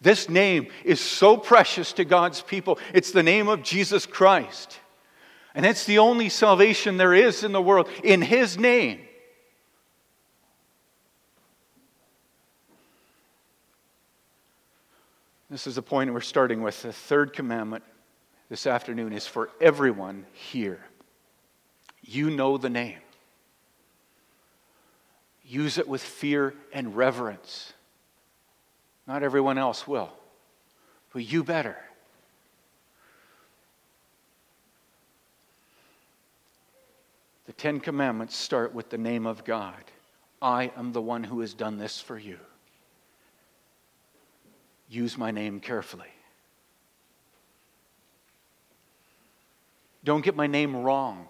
This 0.00 0.28
name 0.28 0.68
is 0.84 1.00
so 1.00 1.36
precious 1.36 1.92
to 1.94 2.04
God's 2.04 2.40
people. 2.40 2.78
It's 2.94 3.10
the 3.10 3.22
name 3.22 3.48
of 3.48 3.62
Jesus 3.62 4.06
Christ. 4.06 4.78
And 5.54 5.66
it's 5.66 5.84
the 5.84 5.98
only 5.98 6.28
salvation 6.28 6.98
there 6.98 7.14
is 7.14 7.42
in 7.42 7.52
the 7.52 7.62
world 7.62 7.88
in 8.04 8.22
His 8.22 8.56
name. 8.56 9.00
This 15.50 15.66
is 15.66 15.76
the 15.76 15.82
point 15.82 16.12
we're 16.12 16.20
starting 16.20 16.62
with. 16.62 16.82
The 16.82 16.92
third 16.92 17.32
commandment 17.32 17.82
this 18.48 18.66
afternoon 18.66 19.12
is 19.12 19.26
for 19.26 19.50
everyone 19.60 20.26
here. 20.32 20.84
You 22.02 22.30
know 22.30 22.58
the 22.58 22.70
name. 22.70 22.98
Use 25.42 25.78
it 25.78 25.88
with 25.88 26.02
fear 26.02 26.54
and 26.72 26.94
reverence. 26.94 27.72
Not 29.08 29.22
everyone 29.22 29.56
else 29.56 29.88
will, 29.88 30.12
but 31.14 31.24
you 31.24 31.42
better. 31.42 31.78
The 37.46 37.54
Ten 37.54 37.80
Commandments 37.80 38.36
start 38.36 38.74
with 38.74 38.90
the 38.90 38.98
name 38.98 39.26
of 39.26 39.44
God. 39.46 39.82
I 40.42 40.70
am 40.76 40.92
the 40.92 41.00
one 41.00 41.24
who 41.24 41.40
has 41.40 41.54
done 41.54 41.78
this 41.78 41.98
for 41.98 42.18
you. 42.18 42.38
Use 44.90 45.16
my 45.16 45.30
name 45.30 45.58
carefully. 45.60 46.12
Don't 50.04 50.22
get 50.22 50.36
my 50.36 50.46
name 50.46 50.76
wrong. 50.76 51.28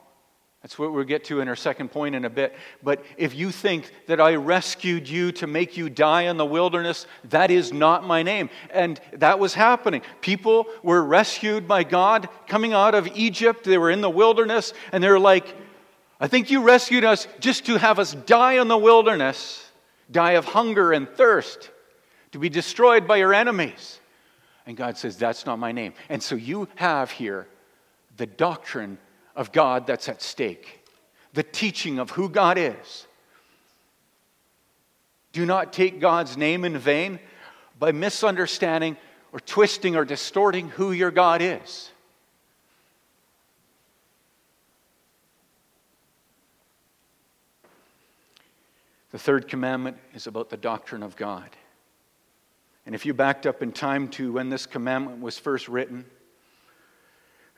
That's 0.68 0.78
what 0.78 0.92
we'll 0.92 1.04
get 1.04 1.24
to 1.24 1.40
in 1.40 1.48
our 1.48 1.56
second 1.56 1.92
point 1.92 2.14
in 2.14 2.26
a 2.26 2.30
bit. 2.30 2.54
But 2.82 3.02
if 3.16 3.34
you 3.34 3.50
think 3.50 3.90
that 4.06 4.20
I 4.20 4.34
rescued 4.34 5.08
you 5.08 5.32
to 5.32 5.46
make 5.46 5.78
you 5.78 5.88
die 5.88 6.24
in 6.24 6.36
the 6.36 6.44
wilderness, 6.44 7.06
that 7.30 7.50
is 7.50 7.72
not 7.72 8.06
my 8.06 8.22
name. 8.22 8.50
And 8.68 9.00
that 9.14 9.38
was 9.38 9.54
happening. 9.54 10.02
People 10.20 10.66
were 10.82 11.02
rescued 11.02 11.66
by 11.66 11.84
God 11.84 12.28
coming 12.46 12.74
out 12.74 12.94
of 12.94 13.06
Egypt. 13.16 13.64
They 13.64 13.78
were 13.78 13.90
in 13.90 14.02
the 14.02 14.10
wilderness, 14.10 14.74
and 14.92 15.02
they 15.02 15.08
were 15.08 15.18
like, 15.18 15.56
I 16.20 16.28
think 16.28 16.50
you 16.50 16.60
rescued 16.60 17.02
us 17.02 17.26
just 17.40 17.64
to 17.64 17.78
have 17.78 17.98
us 17.98 18.12
die 18.12 18.60
in 18.60 18.68
the 18.68 18.76
wilderness. 18.76 19.64
die 20.10 20.32
of 20.32 20.44
hunger 20.44 20.92
and 20.92 21.08
thirst, 21.08 21.70
to 22.32 22.38
be 22.38 22.50
destroyed 22.50 23.08
by 23.08 23.16
your 23.16 23.32
enemies. 23.32 24.00
And 24.66 24.76
God 24.76 24.98
says, 24.98 25.16
That's 25.16 25.46
not 25.46 25.58
my 25.58 25.72
name. 25.72 25.94
And 26.10 26.22
so 26.22 26.34
you 26.34 26.68
have 26.74 27.10
here 27.10 27.48
the 28.18 28.26
doctrine 28.26 28.98
of 29.38 29.52
God 29.52 29.86
that's 29.86 30.08
at 30.08 30.20
stake, 30.20 30.80
the 31.32 31.44
teaching 31.44 32.00
of 32.00 32.10
who 32.10 32.28
God 32.28 32.58
is. 32.58 33.06
Do 35.32 35.46
not 35.46 35.72
take 35.72 36.00
God's 36.00 36.36
name 36.36 36.64
in 36.64 36.76
vain 36.76 37.20
by 37.78 37.92
misunderstanding 37.92 38.96
or 39.32 39.38
twisting 39.38 39.94
or 39.94 40.04
distorting 40.04 40.70
who 40.70 40.90
your 40.90 41.12
God 41.12 41.40
is. 41.40 41.92
The 49.12 49.18
third 49.20 49.46
commandment 49.46 49.98
is 50.14 50.26
about 50.26 50.50
the 50.50 50.56
doctrine 50.56 51.04
of 51.04 51.14
God. 51.14 51.48
And 52.84 52.94
if 52.94 53.06
you 53.06 53.14
backed 53.14 53.46
up 53.46 53.62
in 53.62 53.70
time 53.70 54.08
to 54.08 54.32
when 54.32 54.50
this 54.50 54.66
commandment 54.66 55.20
was 55.20 55.38
first 55.38 55.68
written, 55.68 56.00
it 56.00 56.17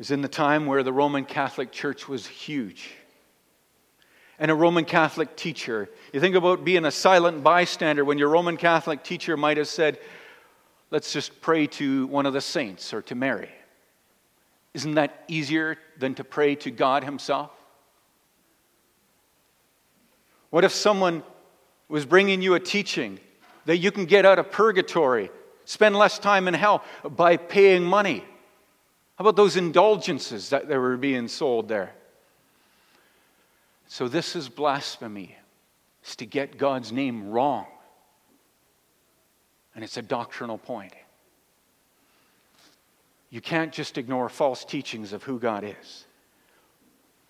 was 0.01 0.11
in 0.11 0.23
the 0.23 0.29
time 0.29 0.65
where 0.65 0.83
the 0.83 0.95
Roman 0.95 1.27
Catholic 1.27 1.71
Church 1.71 2.09
was 2.09 2.27
huge. 2.27 2.93
And 4.39 4.51
a 4.51 4.55
Roman 4.55 4.87
Catholic 4.87 5.37
teacher, 5.37 5.91
you 6.15 6.21
think 6.21 6.35
about 6.35 6.65
being 6.65 6.87
a 6.87 6.91
silent 6.91 7.43
bystander 7.43 8.03
when 8.03 8.17
your 8.17 8.31
Roman 8.31 8.57
Catholic 8.57 9.05
teacher 9.05 9.37
might 9.37 9.59
have 9.59 9.69
said, 9.69 9.99
Let's 10.91 11.13
just 11.13 11.43
pray 11.43 11.67
to 11.67 12.07
one 12.07 12.25
of 12.25 12.33
the 12.33 12.41
saints 12.41 12.95
or 12.95 13.03
to 13.03 13.15
Mary. 13.15 13.51
Isn't 14.73 14.95
that 14.95 15.23
easier 15.29 15.77
than 15.99 16.15
to 16.15 16.25
pray 16.25 16.55
to 16.55 16.71
God 16.71 17.05
Himself? 17.05 17.51
What 20.49 20.65
if 20.65 20.73
someone 20.73 21.23
was 21.91 22.07
bringing 22.07 22.41
you 22.41 22.55
a 22.55 22.61
teaching 22.61 23.21
that 23.67 23.77
you 23.77 23.93
can 23.93 24.07
get 24.07 24.25
out 24.25 24.39
of 24.39 24.51
purgatory, 24.51 25.31
spend 25.67 25.95
less 25.95 26.19
time 26.19 26.49
in 26.49 26.55
hell 26.55 26.83
by 27.05 27.37
paying 27.37 27.85
money. 27.85 28.25
How 29.21 29.25
about 29.25 29.37
those 29.37 29.59
indulgences 29.59 30.49
that 30.49 30.67
they 30.67 30.79
were 30.79 30.97
being 30.97 31.29
sold 31.29 31.69
there? 31.69 31.93
So, 33.87 34.09
this 34.09 34.35
is 34.35 34.49
blasphemy. 34.49 35.37
It's 36.01 36.17
to 36.17 36.25
get 36.25 36.57
God's 36.57 36.91
name 36.91 37.29
wrong. 37.29 37.67
And 39.75 39.85
it's 39.85 39.99
a 39.99 40.03
doctrinal 40.03 40.57
point. 40.57 40.95
You 43.29 43.43
can't 43.43 43.75
just 43.75 43.99
ignore 43.99 44.31
false 44.31 44.65
teachings 44.65 45.13
of 45.13 45.23
who 45.23 45.39
God 45.39 45.65
is. 45.65 46.07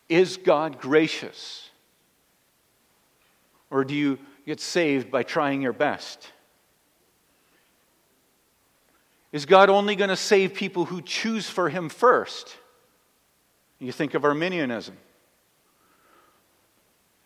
Is 0.09 0.37
God 0.37 0.81
gracious? 0.81 1.71
Or 3.69 3.83
do 3.83 3.97
you 3.97 4.17
get 4.47 4.61
saved 4.61 5.11
by 5.11 5.25
trying 5.25 5.61
your 5.61 5.73
best? 5.73 6.31
Is 9.33 9.47
God 9.47 9.71
only 9.71 9.95
going 9.95 10.11
to 10.11 10.17
save 10.17 10.55
people 10.55 10.85
who 10.85 11.03
choose 11.03 11.49
for 11.49 11.69
Him 11.69 11.89
first? 11.89 12.57
You 13.79 13.93
think 13.93 14.15
of 14.15 14.25
Arminianism. 14.25 14.97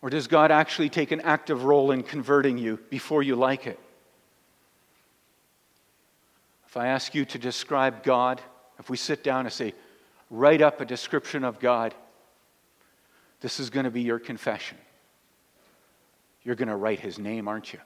Or 0.01 0.09
does 0.09 0.27
God 0.27 0.51
actually 0.51 0.89
take 0.89 1.11
an 1.11 1.21
active 1.21 1.63
role 1.63 1.91
in 1.91 2.03
converting 2.03 2.57
you 2.57 2.79
before 2.89 3.23
you 3.23 3.35
like 3.35 3.65
it? 3.65 3.79
If 6.67 6.77
I 6.77 6.87
ask 6.87 7.15
you 7.15 7.25
to 7.25 7.39
describe 7.39 8.03
God, 8.03 8.41
if 8.77 8.89
we 8.89 8.97
sit 8.97 9.23
down 9.23 9.45
and 9.45 9.53
say, 9.53 9.73
write 10.29 10.61
up 10.61 10.79
a 10.81 10.85
description 10.85 11.43
of 11.43 11.59
God, 11.59 11.95
this 13.41 13.59
is 13.59 13.69
going 13.69 13.85
to 13.85 13.91
be 13.91 14.01
your 14.01 14.19
confession. 14.19 14.77
You're 16.43 16.55
going 16.55 16.67
to 16.67 16.75
write 16.75 16.99
his 16.99 17.17
name, 17.17 17.47
aren't 17.47 17.73
you? 17.73 17.79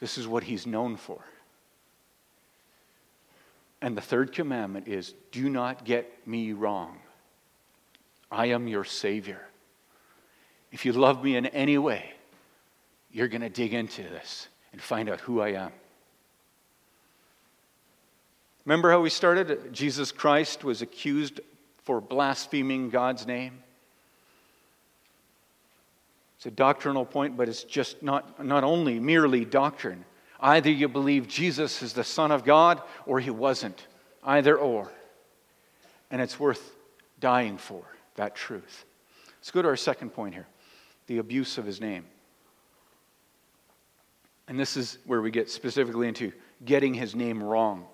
This 0.00 0.16
is 0.16 0.26
what 0.26 0.44
he's 0.44 0.66
known 0.66 0.96
for. 0.96 1.20
And 3.84 3.94
the 3.94 4.00
third 4.00 4.32
commandment 4.32 4.88
is 4.88 5.12
do 5.30 5.50
not 5.50 5.84
get 5.84 6.26
me 6.26 6.52
wrong. 6.52 7.00
I 8.30 8.46
am 8.46 8.66
your 8.66 8.84
Savior. 8.84 9.42
If 10.72 10.86
you 10.86 10.94
love 10.94 11.22
me 11.22 11.36
in 11.36 11.44
any 11.44 11.76
way, 11.76 12.14
you're 13.12 13.28
going 13.28 13.42
to 13.42 13.50
dig 13.50 13.74
into 13.74 14.00
this 14.02 14.48
and 14.72 14.80
find 14.80 15.10
out 15.10 15.20
who 15.20 15.42
I 15.42 15.48
am. 15.50 15.70
Remember 18.64 18.90
how 18.90 19.02
we 19.02 19.10
started? 19.10 19.74
Jesus 19.74 20.12
Christ 20.12 20.64
was 20.64 20.80
accused 20.80 21.40
for 21.82 22.00
blaspheming 22.00 22.88
God's 22.88 23.26
name. 23.26 23.62
It's 26.38 26.46
a 26.46 26.50
doctrinal 26.50 27.04
point, 27.04 27.36
but 27.36 27.50
it's 27.50 27.64
just 27.64 28.02
not, 28.02 28.42
not 28.42 28.64
only 28.64 28.98
merely 28.98 29.44
doctrine. 29.44 30.06
Either 30.44 30.70
you 30.70 30.88
believe 30.88 31.26
Jesus 31.26 31.82
is 31.82 31.94
the 31.94 32.04
Son 32.04 32.30
of 32.30 32.44
God 32.44 32.82
or 33.06 33.18
he 33.18 33.30
wasn't. 33.30 33.86
Either 34.22 34.58
or. 34.58 34.92
And 36.10 36.20
it's 36.20 36.38
worth 36.38 36.76
dying 37.18 37.56
for, 37.56 37.82
that 38.16 38.36
truth. 38.36 38.84
Let's 39.38 39.50
go 39.50 39.62
to 39.62 39.68
our 39.68 39.76
second 39.76 40.10
point 40.10 40.34
here 40.34 40.46
the 41.06 41.16
abuse 41.18 41.56
of 41.56 41.64
his 41.64 41.80
name. 41.80 42.04
And 44.46 44.60
this 44.60 44.76
is 44.76 44.98
where 45.06 45.22
we 45.22 45.30
get 45.30 45.50
specifically 45.50 46.08
into 46.08 46.32
getting 46.62 46.92
his 46.92 47.14
name 47.14 47.42
wrong. 47.42 47.86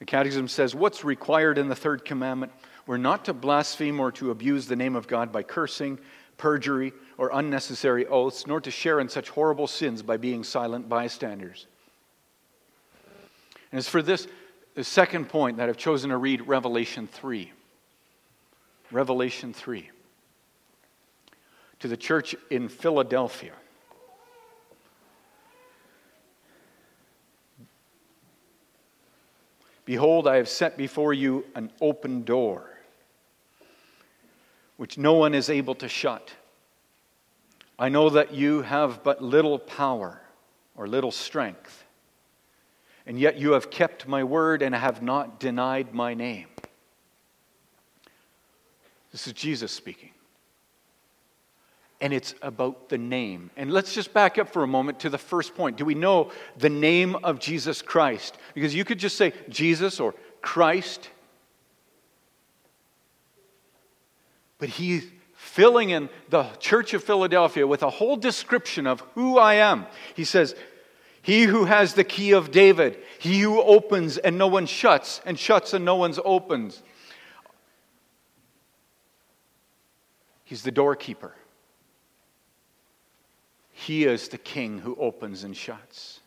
The 0.00 0.04
Catechism 0.04 0.48
says, 0.48 0.74
What's 0.74 1.02
required 1.02 1.56
in 1.56 1.68
the 1.68 1.74
third 1.74 2.04
commandment? 2.04 2.52
We're 2.86 2.98
not 2.98 3.24
to 3.26 3.32
blaspheme 3.32 4.00
or 4.00 4.12
to 4.12 4.30
abuse 4.30 4.66
the 4.66 4.76
name 4.76 4.96
of 4.96 5.06
God 5.06 5.32
by 5.32 5.42
cursing, 5.42 5.98
perjury, 6.36 6.92
or 7.18 7.30
unnecessary 7.32 8.06
oaths, 8.06 8.46
nor 8.46 8.60
to 8.60 8.70
share 8.70 9.00
in 9.00 9.08
such 9.08 9.30
horrible 9.30 9.66
sins 9.66 10.02
by 10.02 10.16
being 10.16 10.44
silent 10.44 10.88
bystanders. 10.88 11.66
And 13.70 13.78
it's 13.78 13.88
for 13.88 14.02
this 14.02 14.26
the 14.74 14.84
second 14.84 15.28
point 15.28 15.56
that 15.58 15.68
I've 15.68 15.76
chosen 15.76 16.10
to 16.10 16.16
read 16.16 16.46
Revelation 16.46 17.06
3. 17.06 17.52
Revelation 18.90 19.52
3. 19.52 19.90
To 21.80 21.88
the 21.88 21.96
church 21.96 22.34
in 22.50 22.68
Philadelphia. 22.68 23.52
Behold, 29.84 30.26
I 30.26 30.36
have 30.36 30.48
set 30.48 30.76
before 30.76 31.12
you 31.12 31.44
an 31.54 31.70
open 31.80 32.24
door 32.24 32.73
which 34.84 34.98
no 34.98 35.14
one 35.14 35.34
is 35.34 35.48
able 35.48 35.74
to 35.74 35.88
shut. 35.88 36.30
I 37.78 37.88
know 37.88 38.10
that 38.10 38.34
you 38.34 38.60
have 38.60 39.02
but 39.02 39.22
little 39.22 39.58
power 39.58 40.20
or 40.76 40.86
little 40.86 41.10
strength, 41.10 41.84
and 43.06 43.18
yet 43.18 43.38
you 43.38 43.52
have 43.52 43.70
kept 43.70 44.06
my 44.06 44.24
word 44.24 44.60
and 44.60 44.74
have 44.74 45.00
not 45.00 45.40
denied 45.40 45.94
my 45.94 46.12
name. 46.12 46.48
This 49.10 49.26
is 49.26 49.32
Jesus 49.32 49.72
speaking. 49.72 50.10
And 52.02 52.12
it's 52.12 52.34
about 52.42 52.90
the 52.90 52.98
name. 52.98 53.50
And 53.56 53.72
let's 53.72 53.94
just 53.94 54.12
back 54.12 54.36
up 54.36 54.50
for 54.50 54.64
a 54.64 54.68
moment 54.68 55.00
to 55.00 55.08
the 55.08 55.16
first 55.16 55.54
point. 55.54 55.78
Do 55.78 55.86
we 55.86 55.94
know 55.94 56.30
the 56.58 56.68
name 56.68 57.16
of 57.24 57.38
Jesus 57.38 57.80
Christ? 57.80 58.36
Because 58.52 58.74
you 58.74 58.84
could 58.84 58.98
just 58.98 59.16
say 59.16 59.32
Jesus 59.48 59.98
or 59.98 60.14
Christ. 60.42 61.08
But 64.58 64.68
he's 64.68 65.04
filling 65.34 65.90
in 65.90 66.08
the 66.30 66.44
church 66.58 66.94
of 66.94 67.04
Philadelphia 67.04 67.66
with 67.66 67.82
a 67.82 67.90
whole 67.90 68.16
description 68.16 68.86
of 68.86 69.00
who 69.14 69.38
I 69.38 69.54
am. 69.54 69.86
He 70.14 70.24
says, 70.24 70.54
He 71.22 71.42
who 71.42 71.64
has 71.64 71.94
the 71.94 72.04
key 72.04 72.32
of 72.32 72.50
David, 72.50 72.98
he 73.18 73.40
who 73.40 73.60
opens 73.60 74.16
and 74.18 74.38
no 74.38 74.46
one 74.46 74.66
shuts, 74.66 75.20
and 75.26 75.38
shuts 75.38 75.74
and 75.74 75.84
no 75.84 75.96
one's 75.96 76.18
opens. 76.24 76.82
He's 80.44 80.62
the 80.62 80.70
doorkeeper. 80.70 81.34
He 83.72 84.04
is 84.04 84.28
the 84.28 84.38
king 84.38 84.78
who 84.78 84.96
opens 84.96 85.44
and 85.44 85.56
shuts. 85.56 86.20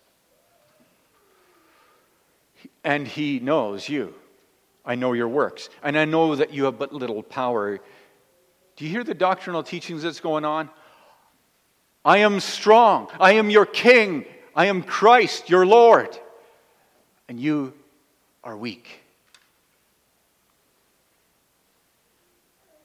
And 2.83 3.07
he 3.07 3.39
knows 3.39 3.87
you. 3.87 4.13
I 4.85 4.95
know 4.95 5.13
your 5.13 5.27
works. 5.27 5.69
And 5.83 5.97
I 5.97 6.05
know 6.05 6.35
that 6.35 6.53
you 6.53 6.65
have 6.65 6.77
but 6.77 6.93
little 6.93 7.23
power 7.23 7.79
do 8.77 8.85
you 8.85 8.91
hear 8.91 9.03
the 9.03 9.15
doctrinal 9.15 9.63
teachings 9.63 10.03
that's 10.03 10.19
going 10.19 10.45
on? 10.45 10.69
I 12.05 12.19
am 12.19 12.39
strong. 12.39 13.09
I 13.19 13.33
am 13.33 13.49
your 13.49 13.65
king. 13.65 14.25
I 14.55 14.67
am 14.67 14.83
Christ, 14.83 15.49
your 15.49 15.65
Lord. 15.65 16.17
And 17.27 17.39
you 17.39 17.73
are 18.43 18.55
weak. 18.55 19.01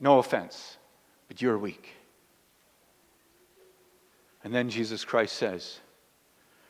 No 0.01 0.19
offense, 0.19 0.79
but 1.29 1.41
you're 1.41 1.59
weak. 1.59 1.91
And 4.43 4.53
then 4.53 4.71
Jesus 4.71 5.05
Christ 5.05 5.37
says, 5.37 5.79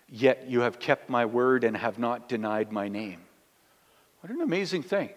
Yet 0.09 0.47
you 0.47 0.61
have 0.61 0.79
kept 0.79 1.09
my 1.09 1.25
word 1.25 1.65
and 1.65 1.75
have 1.75 1.99
not 1.99 2.29
denied 2.29 2.71
my 2.71 2.89
name. 2.89 3.21
What 4.21 4.31
an 4.31 4.43
amazing 4.43 4.83
thing. 4.83 5.09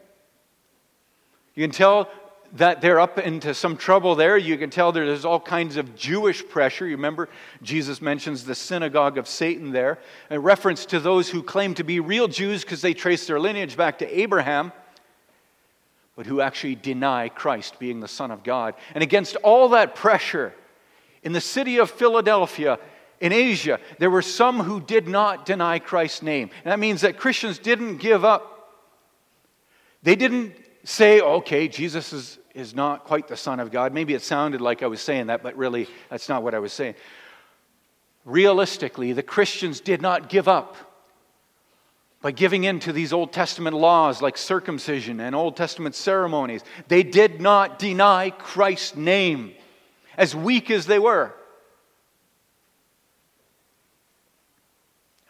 You 1.54 1.64
can 1.64 1.72
tell 1.72 2.10
that 2.56 2.80
they're 2.80 3.00
up 3.00 3.20
into 3.20 3.54
some 3.54 3.76
trouble 3.76 4.16
there. 4.16 4.38
You 4.38 4.58
can 4.58 4.70
tell 4.70 4.92
there's 4.92 5.26
all 5.26 5.40
kinds 5.40 5.76
of 5.76 5.96
Jewish 5.96 6.48
pressure. 6.48 6.86
You 6.86 6.96
remember 6.96 7.28
Jesus 7.62 8.02
mentions 8.02 8.46
the 8.46 8.56
synagogue 8.56 9.18
of 9.18 9.28
Satan 9.28 9.72
there, 9.72 10.00
a 10.30 10.40
reference 10.40 10.86
to 10.88 11.00
those 11.00 11.30
who 11.30 11.44
claim 11.44 11.74
to 11.76 11.84
be 11.84 12.00
real 12.00 12.28
Jews 12.28 12.62
because 12.62 12.82
they 12.82 12.94
trace 12.94 13.28
their 13.28 13.40
lineage 13.40 13.76
back 13.76 14.00
to 14.00 14.20
Abraham, 14.20 14.72
but 16.16 16.26
who 16.26 16.40
actually 16.40 16.76
deny 16.76 17.28
Christ 17.28 17.78
being 17.78 18.00
the 18.00 18.08
Son 18.08 18.32
of 18.32 18.44
God. 18.44 18.76
And 18.94 19.04
against 19.04 19.36
all 19.38 19.70
that 19.70 19.96
pressure, 19.96 20.54
in 21.24 21.34
the 21.34 21.42
city 21.42 21.78
of 21.78 21.90
Philadelphia, 21.90 22.80
in 23.20 23.34
Asia, 23.34 23.80
there 24.00 24.10
were 24.10 24.22
some 24.22 24.60
who 24.62 24.80
did 24.80 25.08
not 25.08 25.46
deny 25.46 25.80
Christ's 25.80 26.22
name. 26.22 26.52
And 26.64 26.72
that 26.72 26.80
means 26.80 27.02
that 27.02 27.18
Christians 27.18 27.58
didn't 27.58 27.98
give 27.98 28.24
up. 28.24 28.52
They 30.04 30.16
didn't 30.16 30.54
say, 30.86 31.20
okay, 31.20 31.68
Jesus 31.68 32.14
is, 32.14 32.40
is 32.54 32.76
not 32.76 33.04
quite 33.04 33.28
the 33.28 33.36
Son 33.36 33.60
of 33.60 33.72
God. 33.72 33.94
Maybe 33.94 34.14
it 34.14 34.22
sounded 34.22 34.62
like 34.62 34.84
I 34.84 34.88
was 34.88 35.02
saying 35.02 35.28
that, 35.28 35.44
but 35.44 35.58
really, 35.58 35.88
that's 36.10 36.30
not 36.30 36.44
what 36.44 36.54
I 36.54 36.60
was 36.60 36.72
saying. 36.72 36.96
Realistically, 38.24 39.12
the 39.12 39.24
Christians 39.24 39.82
did 39.82 40.02
not 40.02 40.30
give 40.30 40.48
up 40.48 40.78
by 42.22 42.32
giving 42.32 42.64
in 42.64 42.80
to 42.80 42.94
these 42.94 43.14
Old 43.14 43.34
Testament 43.34 43.76
laws 43.76 44.22
like 44.22 44.38
circumcision 44.38 45.20
and 45.20 45.36
Old 45.36 45.58
Testament 45.58 45.96
ceremonies. 45.96 46.64
They 46.88 47.04
did 47.04 47.42
not 47.42 47.78
deny 47.78 48.30
Christ's 48.30 48.96
name, 48.96 49.54
as 50.18 50.36
weak 50.36 50.72
as 50.72 50.86
they 50.86 51.00
were. 51.00 51.34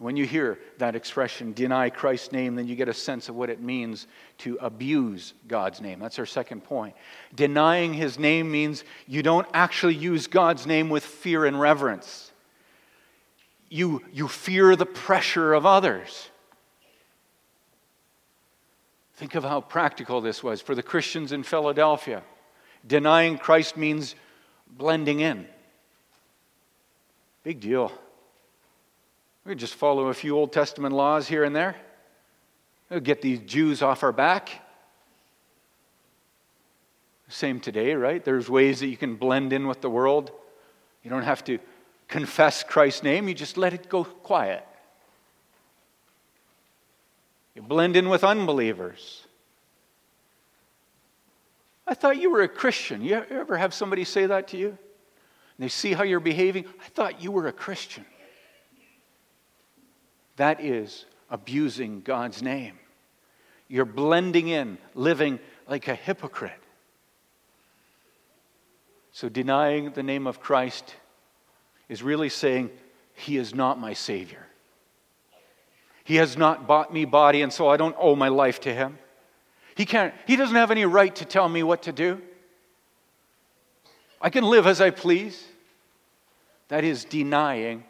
When 0.05 0.15
you 0.15 0.27
hear 0.27 0.59
that 0.77 0.95
expression, 0.95 1.53
deny 1.53 1.89
Christ's 1.89 2.31
name, 2.31 2.53
then 2.53 2.67
you 2.67 2.75
get 2.75 2.87
a 2.87 2.93
sense 2.93 3.27
of 3.27 3.33
what 3.33 3.49
it 3.49 3.59
means 3.59 4.05
to 4.37 4.55
abuse 4.61 5.33
God's 5.47 5.81
name. 5.81 5.97
That's 5.97 6.19
our 6.19 6.27
second 6.27 6.63
point. 6.63 6.93
Denying 7.33 7.91
his 7.91 8.19
name 8.19 8.51
means 8.51 8.83
you 9.07 9.23
don't 9.23 9.47
actually 9.51 9.95
use 9.95 10.27
God's 10.27 10.67
name 10.67 10.89
with 10.89 11.03
fear 11.03 11.45
and 11.45 11.59
reverence. 11.59 12.31
You, 13.67 14.03
you 14.13 14.27
fear 14.27 14.75
the 14.75 14.85
pressure 14.85 15.55
of 15.55 15.65
others. 15.65 16.29
Think 19.15 19.33
of 19.33 19.43
how 19.43 19.59
practical 19.59 20.21
this 20.21 20.43
was 20.43 20.61
for 20.61 20.75
the 20.75 20.83
Christians 20.83 21.31
in 21.31 21.41
Philadelphia. 21.41 22.21
Denying 22.85 23.39
Christ 23.39 23.75
means 23.75 24.13
blending 24.69 25.21
in. 25.21 25.47
Big 27.41 27.59
deal. 27.59 27.91
We 29.45 29.51
could 29.51 29.59
just 29.59 29.75
follow 29.75 30.07
a 30.07 30.13
few 30.13 30.35
Old 30.35 30.51
Testament 30.51 30.93
laws 30.93 31.27
here 31.27 31.43
and 31.43 31.55
there. 31.55 31.75
We'll 32.89 32.99
get 32.99 33.21
these 33.21 33.39
Jews 33.39 33.81
off 33.81 34.01
our 34.01 34.11
back. 34.11 34.49
Same 37.27 37.59
today, 37.59 37.93
right? 37.93 38.23
There's 38.23 38.49
ways 38.49 38.79
that 38.79 38.87
you 38.87 38.97
can 38.97 39.15
blend 39.15 39.53
in 39.53 39.67
with 39.67 39.81
the 39.81 39.89
world. 39.89 40.31
You 41.03 41.09
don't 41.09 41.23
have 41.23 41.43
to 41.45 41.59
confess 42.07 42.63
Christ's 42.63 43.03
name, 43.03 43.27
you 43.27 43.33
just 43.33 43.57
let 43.57 43.73
it 43.73 43.89
go 43.89 44.03
quiet. 44.03 44.65
You 47.55 47.61
blend 47.61 47.95
in 47.95 48.09
with 48.09 48.23
unbelievers. 48.23 49.25
I 51.87 51.93
thought 51.93 52.17
you 52.17 52.31
were 52.31 52.41
a 52.41 52.47
Christian. 52.47 53.01
You 53.01 53.23
ever 53.29 53.57
have 53.57 53.73
somebody 53.73 54.03
say 54.03 54.25
that 54.25 54.49
to 54.49 54.57
you? 54.57 54.69
And 54.69 54.77
they 55.59 55.67
see 55.67 55.93
how 55.93 56.03
you're 56.03 56.19
behaving? 56.19 56.65
I 56.83 56.89
thought 56.89 57.21
you 57.21 57.31
were 57.31 57.47
a 57.47 57.53
Christian. 57.53 58.05
That 60.37 60.61
is 60.61 61.05
abusing 61.29 62.01
God's 62.01 62.41
name. 62.41 62.77
You're 63.67 63.85
blending 63.85 64.47
in, 64.47 64.77
living 64.93 65.39
like 65.67 65.87
a 65.87 65.95
hypocrite. 65.95 66.59
So, 69.11 69.29
denying 69.29 69.91
the 69.91 70.03
name 70.03 70.27
of 70.27 70.41
Christ 70.41 70.93
is 71.87 72.03
really 72.03 72.29
saying, 72.29 72.69
He 73.13 73.37
is 73.37 73.55
not 73.55 73.79
my 73.79 73.93
Savior. 73.93 74.45
He 76.03 76.17
has 76.17 76.37
not 76.37 76.67
bought 76.67 76.93
me 76.93 77.05
body, 77.05 77.41
and 77.41 77.51
so 77.51 77.67
I 77.67 77.77
don't 77.77 77.95
owe 77.97 78.15
my 78.15 78.27
life 78.27 78.59
to 78.61 78.73
Him. 78.73 78.99
He, 79.75 79.85
can't, 79.85 80.13
he 80.27 80.35
doesn't 80.35 80.55
have 80.55 80.71
any 80.71 80.85
right 80.85 81.13
to 81.15 81.25
tell 81.25 81.49
me 81.49 81.63
what 81.63 81.83
to 81.83 81.91
do. 81.91 82.21
I 84.21 84.29
can 84.29 84.43
live 84.43 84.67
as 84.67 84.81
I 84.81 84.89
please. 84.89 85.43
That 86.69 86.83
is 86.83 87.05
denying 87.05 87.83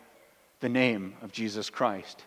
the 0.60 0.70
name 0.70 1.16
of 1.22 1.32
Jesus 1.32 1.70
Christ. 1.70 2.24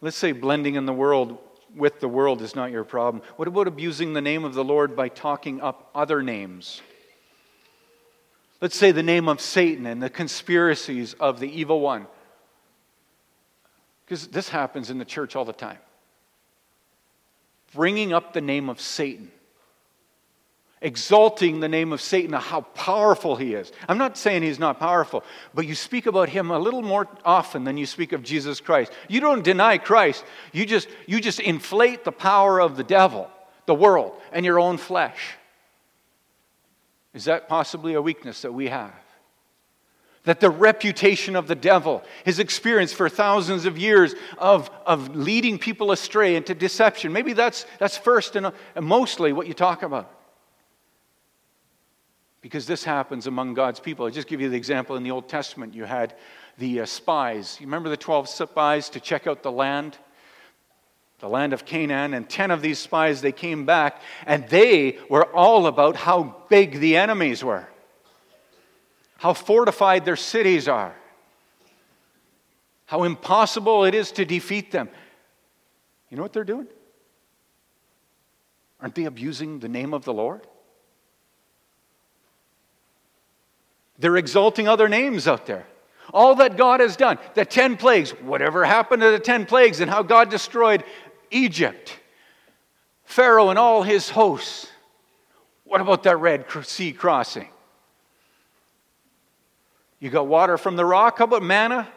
Let's 0.00 0.16
say 0.16 0.32
blending 0.32 0.74
in 0.74 0.86
the 0.86 0.92
world 0.92 1.38
with 1.74 2.00
the 2.00 2.08
world 2.08 2.42
is 2.42 2.54
not 2.54 2.70
your 2.70 2.84
problem. 2.84 3.22
What 3.36 3.48
about 3.48 3.68
abusing 3.68 4.12
the 4.12 4.20
name 4.20 4.44
of 4.44 4.54
the 4.54 4.64
Lord 4.64 4.96
by 4.96 5.08
talking 5.08 5.60
up 5.60 5.90
other 5.94 6.22
names? 6.22 6.82
Let's 8.60 8.76
say 8.76 8.92
the 8.92 9.02
name 9.02 9.28
of 9.28 9.40
Satan 9.40 9.86
and 9.86 10.02
the 10.02 10.10
conspiracies 10.10 11.14
of 11.14 11.40
the 11.40 11.48
evil 11.48 11.80
one. 11.80 12.06
Because 14.04 14.28
this 14.28 14.48
happens 14.48 14.88
in 14.88 14.98
the 14.98 15.04
church 15.04 15.36
all 15.36 15.44
the 15.44 15.52
time. 15.52 15.78
Bringing 17.74 18.12
up 18.12 18.32
the 18.32 18.40
name 18.40 18.70
of 18.70 18.80
Satan 18.80 19.30
exalting 20.82 21.60
the 21.60 21.68
name 21.68 21.92
of 21.92 22.00
Satan, 22.00 22.32
how 22.34 22.60
powerful 22.60 23.36
he 23.36 23.54
is. 23.54 23.72
I'm 23.88 23.98
not 23.98 24.18
saying 24.18 24.42
he's 24.42 24.58
not 24.58 24.78
powerful, 24.78 25.24
but 25.54 25.66
you 25.66 25.74
speak 25.74 26.06
about 26.06 26.28
him 26.28 26.50
a 26.50 26.58
little 26.58 26.82
more 26.82 27.08
often 27.24 27.64
than 27.64 27.76
you 27.76 27.86
speak 27.86 28.12
of 28.12 28.22
Jesus 28.22 28.60
Christ. 28.60 28.92
You 29.08 29.20
don't 29.20 29.42
deny 29.42 29.78
Christ, 29.78 30.24
you 30.52 30.66
just, 30.66 30.88
you 31.06 31.20
just 31.20 31.40
inflate 31.40 32.04
the 32.04 32.12
power 32.12 32.60
of 32.60 32.76
the 32.76 32.84
devil, 32.84 33.30
the 33.64 33.74
world, 33.74 34.20
and 34.32 34.44
your 34.44 34.60
own 34.60 34.76
flesh. 34.76 35.34
Is 37.14 37.24
that 37.24 37.48
possibly 37.48 37.94
a 37.94 38.02
weakness 38.02 38.42
that 38.42 38.52
we 38.52 38.68
have? 38.68 38.92
That 40.24 40.40
the 40.40 40.50
reputation 40.50 41.36
of 41.36 41.46
the 41.46 41.54
devil, 41.54 42.02
his 42.24 42.38
experience 42.38 42.92
for 42.92 43.08
thousands 43.08 43.64
of 43.64 43.78
years 43.78 44.14
of, 44.36 44.68
of 44.84 45.16
leading 45.16 45.58
people 45.58 45.92
astray 45.92 46.36
into 46.36 46.54
deception, 46.54 47.14
maybe 47.14 47.32
that's, 47.32 47.64
that's 47.78 47.96
first 47.96 48.36
and 48.36 48.52
mostly 48.78 49.32
what 49.32 49.46
you 49.46 49.54
talk 49.54 49.82
about 49.82 50.12
because 52.40 52.66
this 52.66 52.84
happens 52.84 53.26
among 53.26 53.54
God's 53.54 53.80
people. 53.80 54.04
I'll 54.04 54.12
just 54.12 54.28
give 54.28 54.40
you 54.40 54.48
the 54.48 54.56
example 54.56 54.96
in 54.96 55.02
the 55.02 55.10
Old 55.10 55.28
Testament. 55.28 55.74
You 55.74 55.84
had 55.84 56.14
the 56.58 56.80
uh, 56.80 56.86
spies. 56.86 57.56
You 57.60 57.66
remember 57.66 57.88
the 57.88 57.96
12 57.96 58.28
spies 58.28 58.90
to 58.90 59.00
check 59.00 59.26
out 59.26 59.42
the 59.42 59.52
land? 59.52 59.98
The 61.18 61.28
land 61.28 61.54
of 61.54 61.64
Canaan, 61.64 62.12
and 62.12 62.28
10 62.28 62.50
of 62.50 62.60
these 62.60 62.78
spies, 62.78 63.22
they 63.22 63.32
came 63.32 63.64
back, 63.64 64.02
and 64.26 64.46
they 64.48 64.98
were 65.08 65.24
all 65.34 65.66
about 65.66 65.96
how 65.96 66.44
big 66.50 66.78
the 66.78 66.98
enemies 66.98 67.42
were, 67.42 67.66
how 69.16 69.32
fortified 69.32 70.04
their 70.04 70.16
cities 70.16 70.68
are, 70.68 70.94
how 72.84 73.04
impossible 73.04 73.86
it 73.86 73.94
is 73.94 74.12
to 74.12 74.26
defeat 74.26 74.70
them. 74.70 74.90
You 76.10 76.18
know 76.18 76.22
what 76.22 76.34
they're 76.34 76.44
doing? 76.44 76.66
Aren't 78.80 78.94
they 78.94 79.04
abusing 79.04 79.58
the 79.58 79.68
name 79.68 79.94
of 79.94 80.04
the 80.04 80.12
Lord? 80.12 80.46
They're 83.98 84.16
exalting 84.16 84.68
other 84.68 84.88
names 84.88 85.26
out 85.26 85.46
there. 85.46 85.66
All 86.12 86.36
that 86.36 86.56
God 86.56 86.80
has 86.80 86.96
done, 86.96 87.18
the 87.34 87.44
10 87.44 87.76
plagues, 87.76 88.10
whatever 88.10 88.64
happened 88.64 89.02
to 89.02 89.10
the 89.10 89.18
10 89.18 89.46
plagues 89.46 89.80
and 89.80 89.90
how 89.90 90.02
God 90.02 90.30
destroyed 90.30 90.84
Egypt, 91.30 91.98
Pharaoh 93.04 93.50
and 93.50 93.58
all 93.58 93.82
his 93.82 94.10
hosts. 94.10 94.68
What 95.64 95.80
about 95.80 96.04
that 96.04 96.18
Red 96.18 96.46
Sea 96.62 96.92
crossing? 96.92 97.48
You 99.98 100.10
got 100.10 100.26
water 100.26 100.58
from 100.58 100.76
the 100.76 100.84
rock? 100.84 101.18
How 101.18 101.24
about 101.24 101.42
manna? 101.42 101.88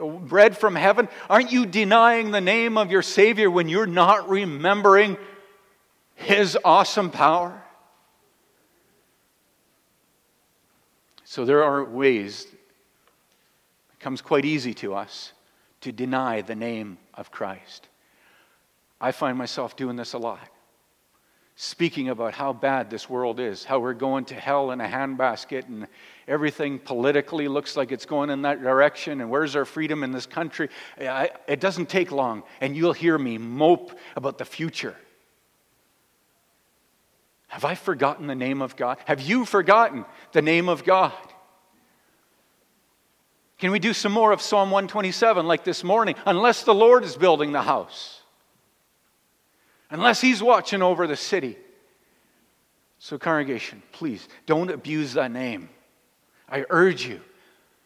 Bread 0.00 0.56
from 0.56 0.74
heaven? 0.74 1.08
Aren't 1.28 1.52
you 1.52 1.66
denying 1.66 2.30
the 2.30 2.40
name 2.40 2.78
of 2.78 2.90
your 2.90 3.02
Savior 3.02 3.50
when 3.50 3.68
you're 3.68 3.86
not 3.86 4.28
remembering 4.28 5.16
His 6.14 6.56
awesome 6.64 7.10
power? 7.10 7.62
So 11.30 11.44
there 11.44 11.62
are 11.62 11.84
ways, 11.84 12.46
it 13.92 14.00
comes 14.00 14.22
quite 14.22 14.46
easy 14.46 14.72
to 14.72 14.94
us 14.94 15.34
to 15.82 15.92
deny 15.92 16.40
the 16.40 16.54
name 16.54 16.96
of 17.12 17.30
Christ. 17.30 17.86
I 18.98 19.12
find 19.12 19.36
myself 19.36 19.76
doing 19.76 19.94
this 19.94 20.14
a 20.14 20.18
lot. 20.18 20.48
Speaking 21.54 22.08
about 22.08 22.32
how 22.32 22.54
bad 22.54 22.88
this 22.88 23.10
world 23.10 23.40
is, 23.40 23.62
how 23.62 23.78
we're 23.78 23.92
going 23.92 24.24
to 24.24 24.36
hell 24.36 24.70
in 24.70 24.80
a 24.80 24.88
handbasket, 24.88 25.68
and 25.68 25.86
everything 26.26 26.78
politically 26.78 27.46
looks 27.46 27.76
like 27.76 27.92
it's 27.92 28.06
going 28.06 28.30
in 28.30 28.40
that 28.42 28.62
direction, 28.62 29.20
and 29.20 29.28
where's 29.28 29.54
our 29.54 29.66
freedom 29.66 30.04
in 30.04 30.12
this 30.12 30.24
country? 30.24 30.70
it 30.96 31.60
doesn't 31.60 31.90
take 31.90 32.10
long, 32.10 32.42
and 32.62 32.74
you'll 32.74 32.94
hear 32.94 33.18
me 33.18 33.36
mope 33.36 33.92
about 34.16 34.38
the 34.38 34.46
future. 34.46 34.96
Have 37.48 37.64
I 37.64 37.74
forgotten 37.74 38.26
the 38.26 38.34
name 38.34 38.62
of 38.62 38.76
God? 38.76 38.98
Have 39.06 39.20
you 39.20 39.44
forgotten 39.44 40.04
the 40.32 40.42
name 40.42 40.68
of 40.68 40.84
God? 40.84 41.12
Can 43.58 43.72
we 43.72 43.78
do 43.78 43.92
some 43.92 44.12
more 44.12 44.30
of 44.32 44.40
Psalm 44.40 44.70
127 44.70 45.46
like 45.46 45.64
this 45.64 45.82
morning? 45.82 46.14
Unless 46.26 46.62
the 46.62 46.74
Lord 46.74 47.04
is 47.04 47.16
building 47.16 47.52
the 47.52 47.62
house. 47.62 48.22
unless 49.90 50.20
He's 50.20 50.42
watching 50.42 50.82
over 50.82 51.06
the 51.06 51.16
city. 51.16 51.56
So, 52.98 53.18
congregation, 53.18 53.82
please 53.92 54.28
don't 54.46 54.70
abuse 54.70 55.14
that 55.14 55.30
name. 55.30 55.70
I 56.48 56.64
urge 56.68 57.06
you, 57.06 57.20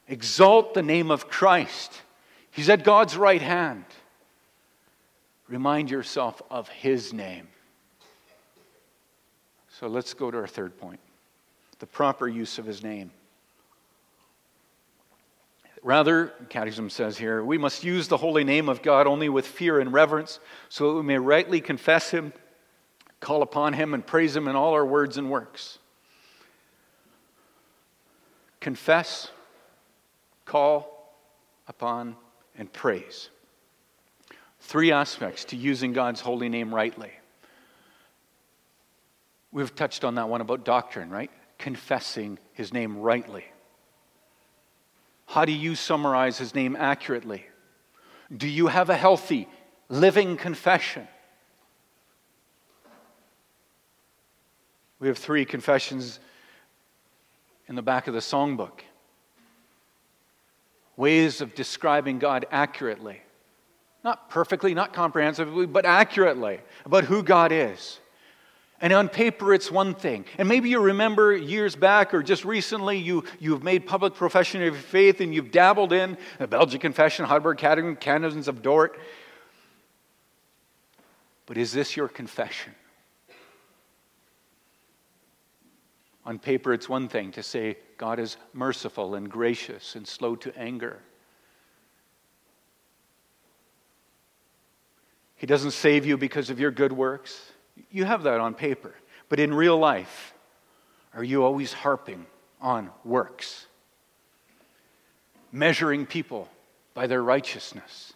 exalt 0.09 0.75
the 0.75 0.83
name 0.83 1.11
of 1.11 1.29
Christ. 1.29 2.03
He's 2.51 2.69
at 2.69 2.83
God's 2.85 3.17
right 3.17 3.43
hand. 3.43 3.85
Remind 5.49 5.91
yourself 5.91 6.41
of 6.51 6.69
His 6.69 7.13
name. 7.13 7.49
So 9.83 9.89
let's 9.89 10.15
go 10.15 10.31
to 10.31 10.39
our 10.39 10.47
third 10.47 10.79
point 10.79 11.01
the 11.81 11.87
proper 11.87 12.29
use 12.29 12.61
of 12.61 12.65
His 12.65 12.85
name. 12.85 13.11
Rather, 15.83 16.29
Catechism 16.51 16.89
says 16.89 17.19
here, 17.19 17.45
we 17.45 17.59
must 17.59 17.83
use 17.83 18.07
the 18.07 18.17
holy 18.17 18.45
name 18.45 18.69
of 18.69 18.81
God 18.81 19.09
only 19.09 19.29
with 19.29 19.45
fear 19.45 19.81
and 19.81 19.93
reverence 19.93 20.39
so 20.69 20.87
that 20.93 21.01
we 21.01 21.03
may 21.03 21.19
rightly 21.19 21.61
confess 21.61 22.11
Him, 22.11 22.33
call 23.19 23.43
upon 23.43 23.73
Him, 23.73 23.93
and 23.93 24.07
praise 24.07 24.37
Him 24.37 24.47
in 24.47 24.55
all 24.55 24.73
our 24.73 24.87
words 24.87 25.17
and 25.17 25.29
works. 25.29 25.81
Confess, 28.61 29.33
call 30.45 31.13
upon, 31.67 32.15
and 32.57 32.73
praise. 32.73 33.31
Three 34.61 34.93
aspects 34.93 35.45
to 35.47 35.57
using 35.57 35.93
God's 35.93 36.21
holy 36.21 36.49
name 36.49 36.73
rightly. 36.73 37.11
We've 39.53 39.75
touched 39.75 40.05
on 40.05 40.15
that 40.17 40.29
one 40.29 40.41
about 40.41 40.65
doctrine, 40.65 41.11
right? 41.11 41.31
Confessing 41.59 42.39
His 42.55 42.73
name 42.73 42.99
rightly. 42.99 43.45
How 45.33 45.47
do 45.47 45.53
you 45.53 45.75
summarize 45.75 46.37
his 46.37 46.55
name 46.55 46.77
accurately? 46.77 47.47
Do 48.37 48.47
you 48.47 48.67
have 48.67 48.91
a 48.91 48.97
healthy, 48.97 49.49
living 49.89 50.37
confession? 50.37 51.09
We 54.99 55.09
have 55.09 55.17
three 55.17 55.47
confessions 55.47 56.21
in 57.67 57.77
the 57.77 57.83
back 57.83 58.09
of 58.09 58.15
the 58.15 58.21
songbook 58.21 58.81
ways 60.99 61.41
of 61.41 61.55
describing 61.55 62.19
God 62.19 62.45
accurately. 62.51 63.23
Not 64.05 64.29
perfectly, 64.29 64.75
not 64.75 64.93
comprehensively, 64.93 65.65
but 65.65 65.87
accurately 65.87 66.61
about 66.85 67.05
who 67.05 67.23
God 67.23 67.51
is. 67.51 67.99
And 68.83 68.93
on 68.93 69.09
paper, 69.09 69.55
it's 69.55 69.71
one 69.71 69.95
thing. 69.95 70.25
And 70.39 70.49
maybe 70.49 70.69
you 70.69 70.81
remember 70.81 71.33
years 71.35 71.77
back 71.77 72.13
or 72.13 72.21
just 72.21 72.45
recently, 72.45 72.99
you, 72.99 73.23
you've 73.39 73.63
made 73.63 73.87
public 73.87 74.15
profession 74.15 74.61
of 74.61 74.75
your 74.75 74.83
faith 74.83 75.21
and 75.21 75.33
you've 75.33 75.53
dabbled 75.53 75.93
in 75.93 76.19
the 76.41 76.49
Belgian 76.49 76.81
Confession, 76.81 77.25
Heidelberg 77.25 77.59
Catechism, 77.59 77.95
Canons 77.97 78.49
of 78.49 78.61
Dort. 78.61 78.99
But 81.47 81.59
is 81.59 81.73
this 81.73 81.97
your 81.97 82.09
confession? 82.09 82.75
On 86.27 86.41
paper, 86.41 86.73
it's 86.73 86.89
one 86.89 87.09
thing 87.09 87.31
to 87.33 87.43
say 87.43 87.77
God 87.99 88.19
is 88.19 88.37
merciful 88.53 89.15
and 89.15 89.31
gracious 89.31 89.95
and 89.95 90.07
slow 90.07 90.35
to 90.37 90.59
anger. 90.59 90.99
He 95.37 95.47
doesn't 95.47 95.71
save 95.71 96.05
you 96.05 96.17
because 96.17 96.51
of 96.51 96.59
your 96.59 96.73
good 96.73 96.93
works. 96.93 97.53
You 97.91 98.05
have 98.05 98.23
that 98.25 98.41
on 98.41 98.55
paper. 98.55 98.95
But 99.29 99.41
in 99.41 99.55
real 99.55 99.79
life, 99.79 100.35
are 101.15 101.25
you 101.25 101.45
always 101.45 101.73
harping 101.73 102.27
on 102.61 102.91
works? 103.05 103.67
Measuring 105.51 106.07
people 106.07 106.49
by 106.95 107.07
their 107.07 107.23
righteousness? 107.23 108.13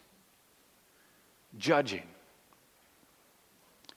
Judging? 1.58 2.02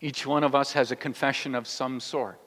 Each 0.02 0.26
one 0.26 0.44
of 0.44 0.56
us 0.56 0.74
has 0.74 0.92
a 0.92 0.96
confession 0.96 1.56
of 1.56 1.68
some 1.68 2.00
sort. 2.00 2.40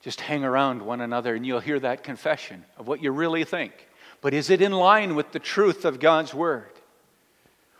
Just 0.00 0.20
hang 0.20 0.44
around 0.44 0.82
one 0.82 1.00
another 1.00 1.34
and 1.34 1.46
you'll 1.46 1.60
hear 1.60 1.80
that 1.80 2.02
confession 2.02 2.64
of 2.76 2.86
what 2.88 3.02
you 3.02 3.10
really 3.10 3.44
think. 3.44 3.72
But 4.20 4.34
is 4.34 4.50
it 4.50 4.62
in 4.62 4.72
line 4.72 5.14
with 5.14 5.32
the 5.32 5.38
truth 5.38 5.84
of 5.84 6.00
God's 6.00 6.34
Word? 6.34 6.70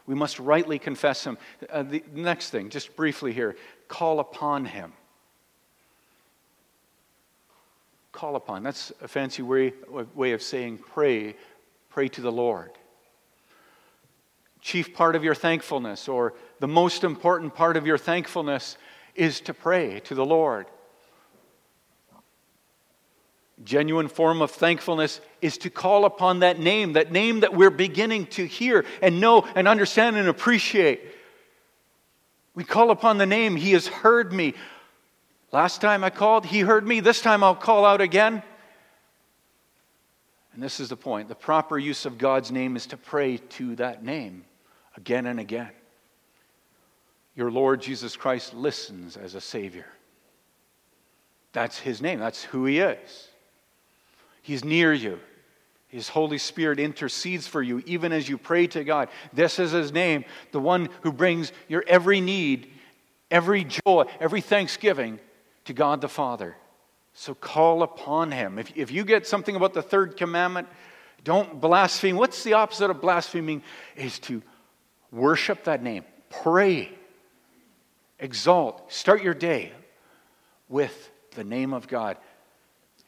We 0.07 0.14
must 0.14 0.38
rightly 0.38 0.79
confess 0.79 1.25
him. 1.25 1.37
Uh, 1.69 1.83
the 1.83 2.03
next 2.14 2.51
thing, 2.51 2.71
just 2.71 2.97
briefly 2.97 3.33
here 3.33 3.57
call 3.88 4.21
upon 4.21 4.64
him. 4.64 4.92
Call 8.12 8.37
upon. 8.37 8.62
That's 8.62 8.92
a 9.03 9.09
fancy 9.09 9.42
way, 9.42 9.75
way 10.14 10.33
of 10.33 10.42
saying 10.42 10.79
pray. 10.79 11.37
Pray 11.90 12.09
to 12.09 12.21
the 12.21 12.33
Lord. 12.33 12.71
Chief 14.61 14.95
part 14.95 15.14
of 15.14 15.23
your 15.23 15.35
thankfulness, 15.35 16.09
or 16.09 16.35
the 16.59 16.69
most 16.69 17.05
important 17.05 17.55
part 17.55 17.77
of 17.77 17.87
your 17.87 17.99
thankfulness, 17.99 18.77
is 19.14 19.40
to 19.42 19.55
pray 19.55 20.01
to 20.01 20.14
the 20.14 20.25
Lord. 20.25 20.66
Genuine 23.64 24.09
form 24.09 24.42
of 24.42 24.51
thankfulness 24.51 25.21
is 25.40 25.57
to 25.59 25.71
call 25.71 26.05
upon 26.05 26.40
that 26.40 26.59
name, 26.59 26.92
that 26.92 27.11
name 27.11 27.40
that 27.40 27.55
we're 27.55 27.71
beginning 27.71 28.27
to 28.27 28.45
hear 28.45 28.85
and 29.01 29.21
know 29.21 29.47
and 29.55 29.66
understand 29.66 30.16
and 30.16 30.29
appreciate. 30.29 31.01
We 32.55 32.64
call 32.64 32.90
upon 32.90 33.19
the 33.19 33.27
name, 33.27 33.57
He 33.57 33.73
has 33.73 33.87
heard 33.87 34.33
me. 34.33 34.55
Last 35.53 35.81
time 35.81 36.05
I 36.05 36.11
called, 36.11 36.45
He 36.45 36.61
heard 36.61 36.87
me. 36.87 37.01
This 37.01 37.23
time 37.23 37.42
I'll 37.42 37.55
call 37.55 37.87
out 37.87 38.03
again. 38.03 38.42
And 40.53 40.62
this 40.62 40.81
is 40.81 40.88
the 40.88 40.97
point 40.97 41.29
the 41.29 41.35
proper 41.35 41.79
use 41.79 42.07
of 42.07 42.19
God's 42.19 42.51
name 42.51 42.77
is 42.77 42.87
to 42.87 42.97
pray 42.97 43.37
to 43.37 43.77
that 43.77 44.05
name 44.05 44.45
again 44.97 45.27
and 45.27 45.40
again. 45.40 45.71
Your 47.35 47.51
Lord 47.51 47.81
Jesus 47.83 48.16
Christ 48.16 48.55
listens 48.55 49.16
as 49.16 49.35
a 49.35 49.40
Savior. 49.40 49.87
That's 51.53 51.79
His 51.79 52.03
name, 52.03 52.19
that's 52.19 52.42
who 52.45 52.66
He 52.66 52.81
is. 52.81 53.29
He's 54.47 54.65
near 54.65 54.93
you. 54.93 55.19
His 55.89 56.09
Holy 56.09 56.39
Spirit 56.39 56.79
intercedes 56.79 57.49
for 57.49 57.61
you 57.61 57.83
even 57.85 58.13
as 58.13 58.29
you 58.29 58.39
pray 58.39 58.69
to 58.69 58.85
God. 58.85 59.09
This 59.33 59.59
is 59.59 59.73
His 59.73 59.93
name, 59.93 60.25
the 60.53 60.61
one 60.61 60.89
who 61.01 61.11
brings 61.11 61.51
your 61.67 61.83
every 61.89 62.21
need, 62.21 62.71
every 63.29 63.65
joy, 63.65 64.05
every 64.21 64.41
thanksgiving 64.41 65.19
to 65.65 65.73
God 65.73 66.01
the 66.01 66.09
Father. 66.09 66.55
So 67.13 67.35
call 67.35 67.83
upon 67.83 68.31
Him. 68.31 68.61
If, 68.61 68.77
if 68.77 68.93
you 68.93 69.05
get 69.05 69.27
something 69.27 69.57
about 69.57 69.75
the 69.75 69.83
third 69.83 70.17
commandment, 70.17 70.69
don't 71.25 71.61
blaspheme. 71.61 72.15
What's 72.15 72.45
the 72.45 72.53
opposite 72.53 72.89
of 72.89 73.01
blaspheming? 73.01 73.65
Is 73.97 74.21
to 74.21 74.45
worship 75.11 75.65
that 75.65 75.83
name, 75.83 76.05
pray, 76.31 76.89
exalt, 78.21 78.93
start 78.93 79.25
your 79.25 79.35
day 79.35 79.73
with 80.69 81.11
the 81.35 81.43
name 81.43 81.75
of 81.75 81.89
God. 81.89 82.17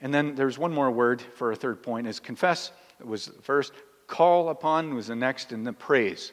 And 0.00 0.14
then 0.14 0.34
there's 0.34 0.58
one 0.58 0.72
more 0.72 0.90
word 0.90 1.20
for 1.20 1.52
a 1.52 1.56
third 1.56 1.82
point 1.82 2.06
is 2.06 2.20
confess 2.20 2.72
It 3.00 3.06
was 3.06 3.26
the 3.26 3.42
first, 3.42 3.72
call 4.06 4.48
upon 4.48 4.94
was 4.94 5.08
the 5.08 5.16
next, 5.16 5.52
and 5.52 5.66
the 5.66 5.72
praise. 5.72 6.32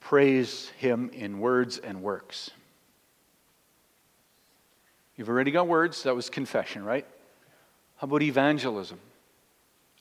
Praise 0.00 0.68
him 0.78 1.10
in 1.12 1.38
words 1.38 1.78
and 1.78 2.02
works. 2.02 2.50
You've 5.16 5.28
already 5.28 5.50
got 5.50 5.68
words, 5.68 6.02
that 6.02 6.16
was 6.16 6.30
confession, 6.30 6.84
right? 6.84 7.06
How 7.96 8.06
about 8.06 8.22
evangelism? 8.22 8.98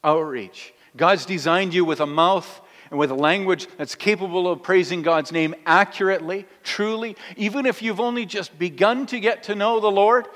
Outreach. 0.03 0.73
God's 0.97 1.25
designed 1.25 1.73
you 1.73 1.86
with 1.86 1.99
a 1.99 2.07
mouth 2.07 2.62
and 2.91 2.99
with 2.99 3.10
a 3.10 3.15
language 3.15 3.67
that's 3.77 3.95
capable 3.95 4.51
of 4.51 4.62
praising 4.62 5.01
God's 5.01 5.32
name 5.32 5.56
accurately, 5.65 6.45
truly, 6.62 7.15
even 7.38 7.65
if 7.65 7.82
you've 7.82 8.01
only 8.01 8.25
just 8.25 8.60
begun 8.60 9.06
to 9.08 9.19
get 9.19 9.43
to 9.43 9.56
know 9.56 9.80
the 9.80 9.89
Lord, 9.89 10.27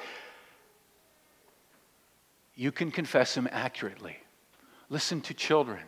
you 2.55 2.71
can 2.71 2.91
confess 2.91 3.35
Him 3.35 3.49
accurately. 3.51 4.15
Listen 4.89 5.19
to 5.21 5.33
children, 5.33 5.81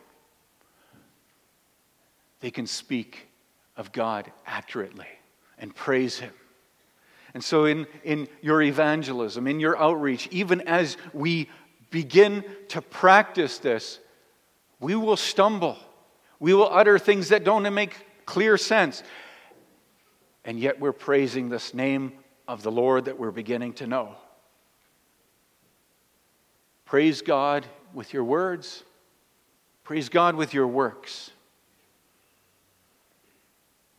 they 2.41 2.51
can 2.51 2.67
speak 2.67 3.27
of 3.77 3.93
God 3.93 4.29
accurately 4.45 5.07
and 5.57 5.73
praise 5.73 6.19
Him. 6.19 6.33
And 7.33 7.43
so, 7.43 7.65
in, 7.65 7.87
in 8.03 8.27
your 8.41 8.61
evangelism, 8.61 9.47
in 9.47 9.61
your 9.61 9.77
outreach, 9.77 10.27
even 10.31 10.61
as 10.61 10.97
we 11.13 11.49
begin 11.91 12.43
to 12.69 12.81
practice 12.81 13.59
this, 13.59 13.99
we 14.81 14.95
will 14.95 15.15
stumble. 15.15 15.77
We 16.39 16.53
will 16.53 16.69
utter 16.69 16.99
things 16.99 17.29
that 17.29 17.43
don't 17.43 17.73
make 17.73 18.25
clear 18.25 18.57
sense. 18.57 19.03
And 20.45 20.59
yet 20.59 20.79
we're 20.79 20.93
praising 20.93 21.49
this 21.49 21.73
name 21.73 22.13
of 22.47 22.63
the 22.63 22.71
Lord 22.71 23.05
that 23.05 23.19
we're 23.19 23.31
beginning 23.31 23.73
to 23.73 23.87
know. 23.87 24.15
Praise 26.85 27.21
God 27.21 27.65
with 27.93 28.13
your 28.13 28.23
words, 28.23 28.83
praise 29.83 30.09
God 30.09 30.35
with 30.35 30.53
your 30.53 30.67
works. 30.67 31.31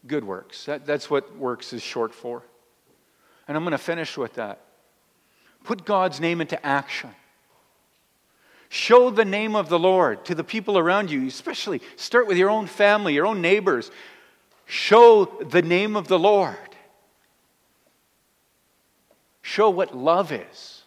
Good 0.07 0.25
works. 0.25 0.65
That, 0.65 0.87
that's 0.87 1.11
what 1.11 1.37
works 1.37 1.73
is 1.75 1.83
short 1.83 2.15
for. 2.15 2.43
And 3.47 3.57
I'm 3.57 3.63
going 3.63 3.73
to 3.73 3.79
finish 3.79 4.17
with 4.17 4.35
that. 4.35 4.61
Put 5.65 5.85
God's 5.85 6.19
name 6.19 6.41
into 6.41 6.65
action. 6.65 7.11
Show 8.69 9.11
the 9.11 9.25
name 9.25 9.57
of 9.57 9.69
the 9.69 9.79
Lord 9.79 10.25
to 10.27 10.35
the 10.35 10.45
people 10.45 10.77
around 10.77 11.11
you, 11.11 11.27
especially 11.27 11.81
start 11.97 12.27
with 12.27 12.37
your 12.37 12.51
own 12.51 12.67
family, 12.67 13.15
your 13.15 13.27
own 13.27 13.41
neighbors. 13.41 13.91
Show 14.67 15.25
the 15.25 15.63
name 15.63 15.97
of 15.97 16.09
the 16.09 16.19
Lord. 16.19 16.57
Show 19.41 19.71
what 19.71 19.97
love 19.97 20.33
is. 20.33 20.83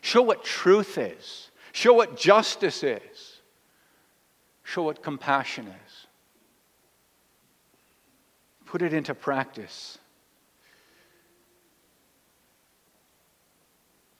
Show 0.00 0.22
what 0.22 0.44
truth 0.44 0.96
is. 0.96 1.50
Show 1.72 1.92
what 1.94 2.16
justice 2.16 2.84
is. 2.84 3.40
Show 4.62 4.84
what 4.84 5.02
compassion 5.02 5.66
is. 5.66 6.06
Put 8.66 8.82
it 8.82 8.92
into 8.92 9.14
practice. 9.14 9.98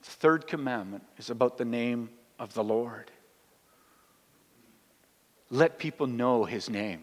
The 0.03 0.11
third 0.11 0.49
commandment 0.49 1.05
is 1.19 1.31
about 1.31 1.57
the 1.57 1.65
name 1.65 2.11
of 2.39 2.55
the 2.55 2.65
Lord. 2.65 3.11
Let 5.51 5.79
people 5.79 6.07
know 6.07 6.45
his 6.45 6.69
name. 6.69 7.03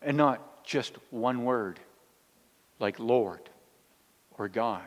And 0.00 0.16
not 0.16 0.64
just 0.64 0.94
one 1.10 1.44
word 1.44 1.78
like 2.78 2.98
Lord 2.98 3.48
or 4.36 4.48
God. 4.48 4.82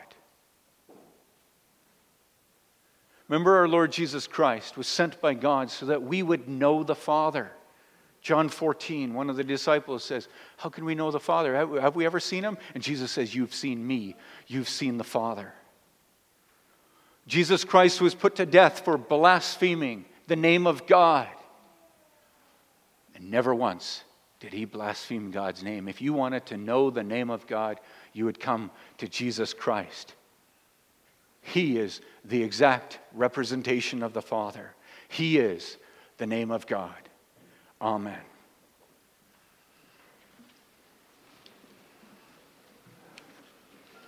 Remember, 3.27 3.57
our 3.57 3.67
Lord 3.67 3.91
Jesus 3.91 4.27
Christ 4.27 4.77
was 4.77 4.88
sent 4.88 5.19
by 5.19 5.33
God 5.33 5.71
so 5.71 5.88
that 5.88 6.03
we 6.03 6.21
would 6.21 6.47
know 6.47 6.83
the 6.83 6.95
Father. 6.95 7.51
John 8.21 8.49
14, 8.49 9.13
one 9.13 9.29
of 9.29 9.35
the 9.35 9.43
disciples 9.43 10.03
says, 10.03 10.27
How 10.57 10.69
can 10.69 10.85
we 10.85 10.95
know 10.95 11.11
the 11.11 11.19
Father? 11.19 11.55
Have, 11.55 11.95
we 11.95 12.05
ever 12.05 12.19
seen 12.19 12.43
him? 12.43 12.57
And 12.73 12.83
Jesus 12.83 13.11
says, 13.11 13.33
You've 13.33 13.53
seen 13.53 13.85
me, 13.85 14.15
you've 14.47 14.69
seen 14.69 14.97
the 14.97 15.03
Father. 15.03 15.53
Jesus 17.27 17.63
Christ 17.63 18.01
was 18.01 18.13
put 18.13 18.35
to 18.35 18.45
death 18.45 18.85
for 18.85 18.97
blaspheming 18.97 20.05
the 20.27 20.35
name 20.35 20.67
of 20.67 20.85
God. 20.85 21.27
And 23.15 23.31
never 23.31 23.53
once 23.55 24.03
did 24.39 24.53
he 24.53 24.65
blaspheme 24.65 25.31
God's 25.31 25.63
name. 25.63 25.88
If 25.88 26.01
you 26.01 26.13
wanted 26.13 26.45
to 26.47 26.57
know 26.57 26.89
the 26.89 27.03
name 27.03 27.29
of 27.29 27.47
God, 27.47 27.79
you 28.13 28.25
would 28.25 28.39
come 28.39 28.69
to 28.97 29.07
Jesus 29.07 29.53
Christ. 29.53 30.13
He 31.41 31.77
is 31.77 32.01
the 32.23 32.43
exact 32.43 32.99
representation 33.13 34.03
of 34.03 34.13
the 34.13 34.21
Father. 34.21 34.73
He 35.07 35.38
is 35.38 35.77
the 36.17 36.27
name 36.27 36.51
of 36.51 36.67
God. 36.67 37.09
Amen. 37.81 38.19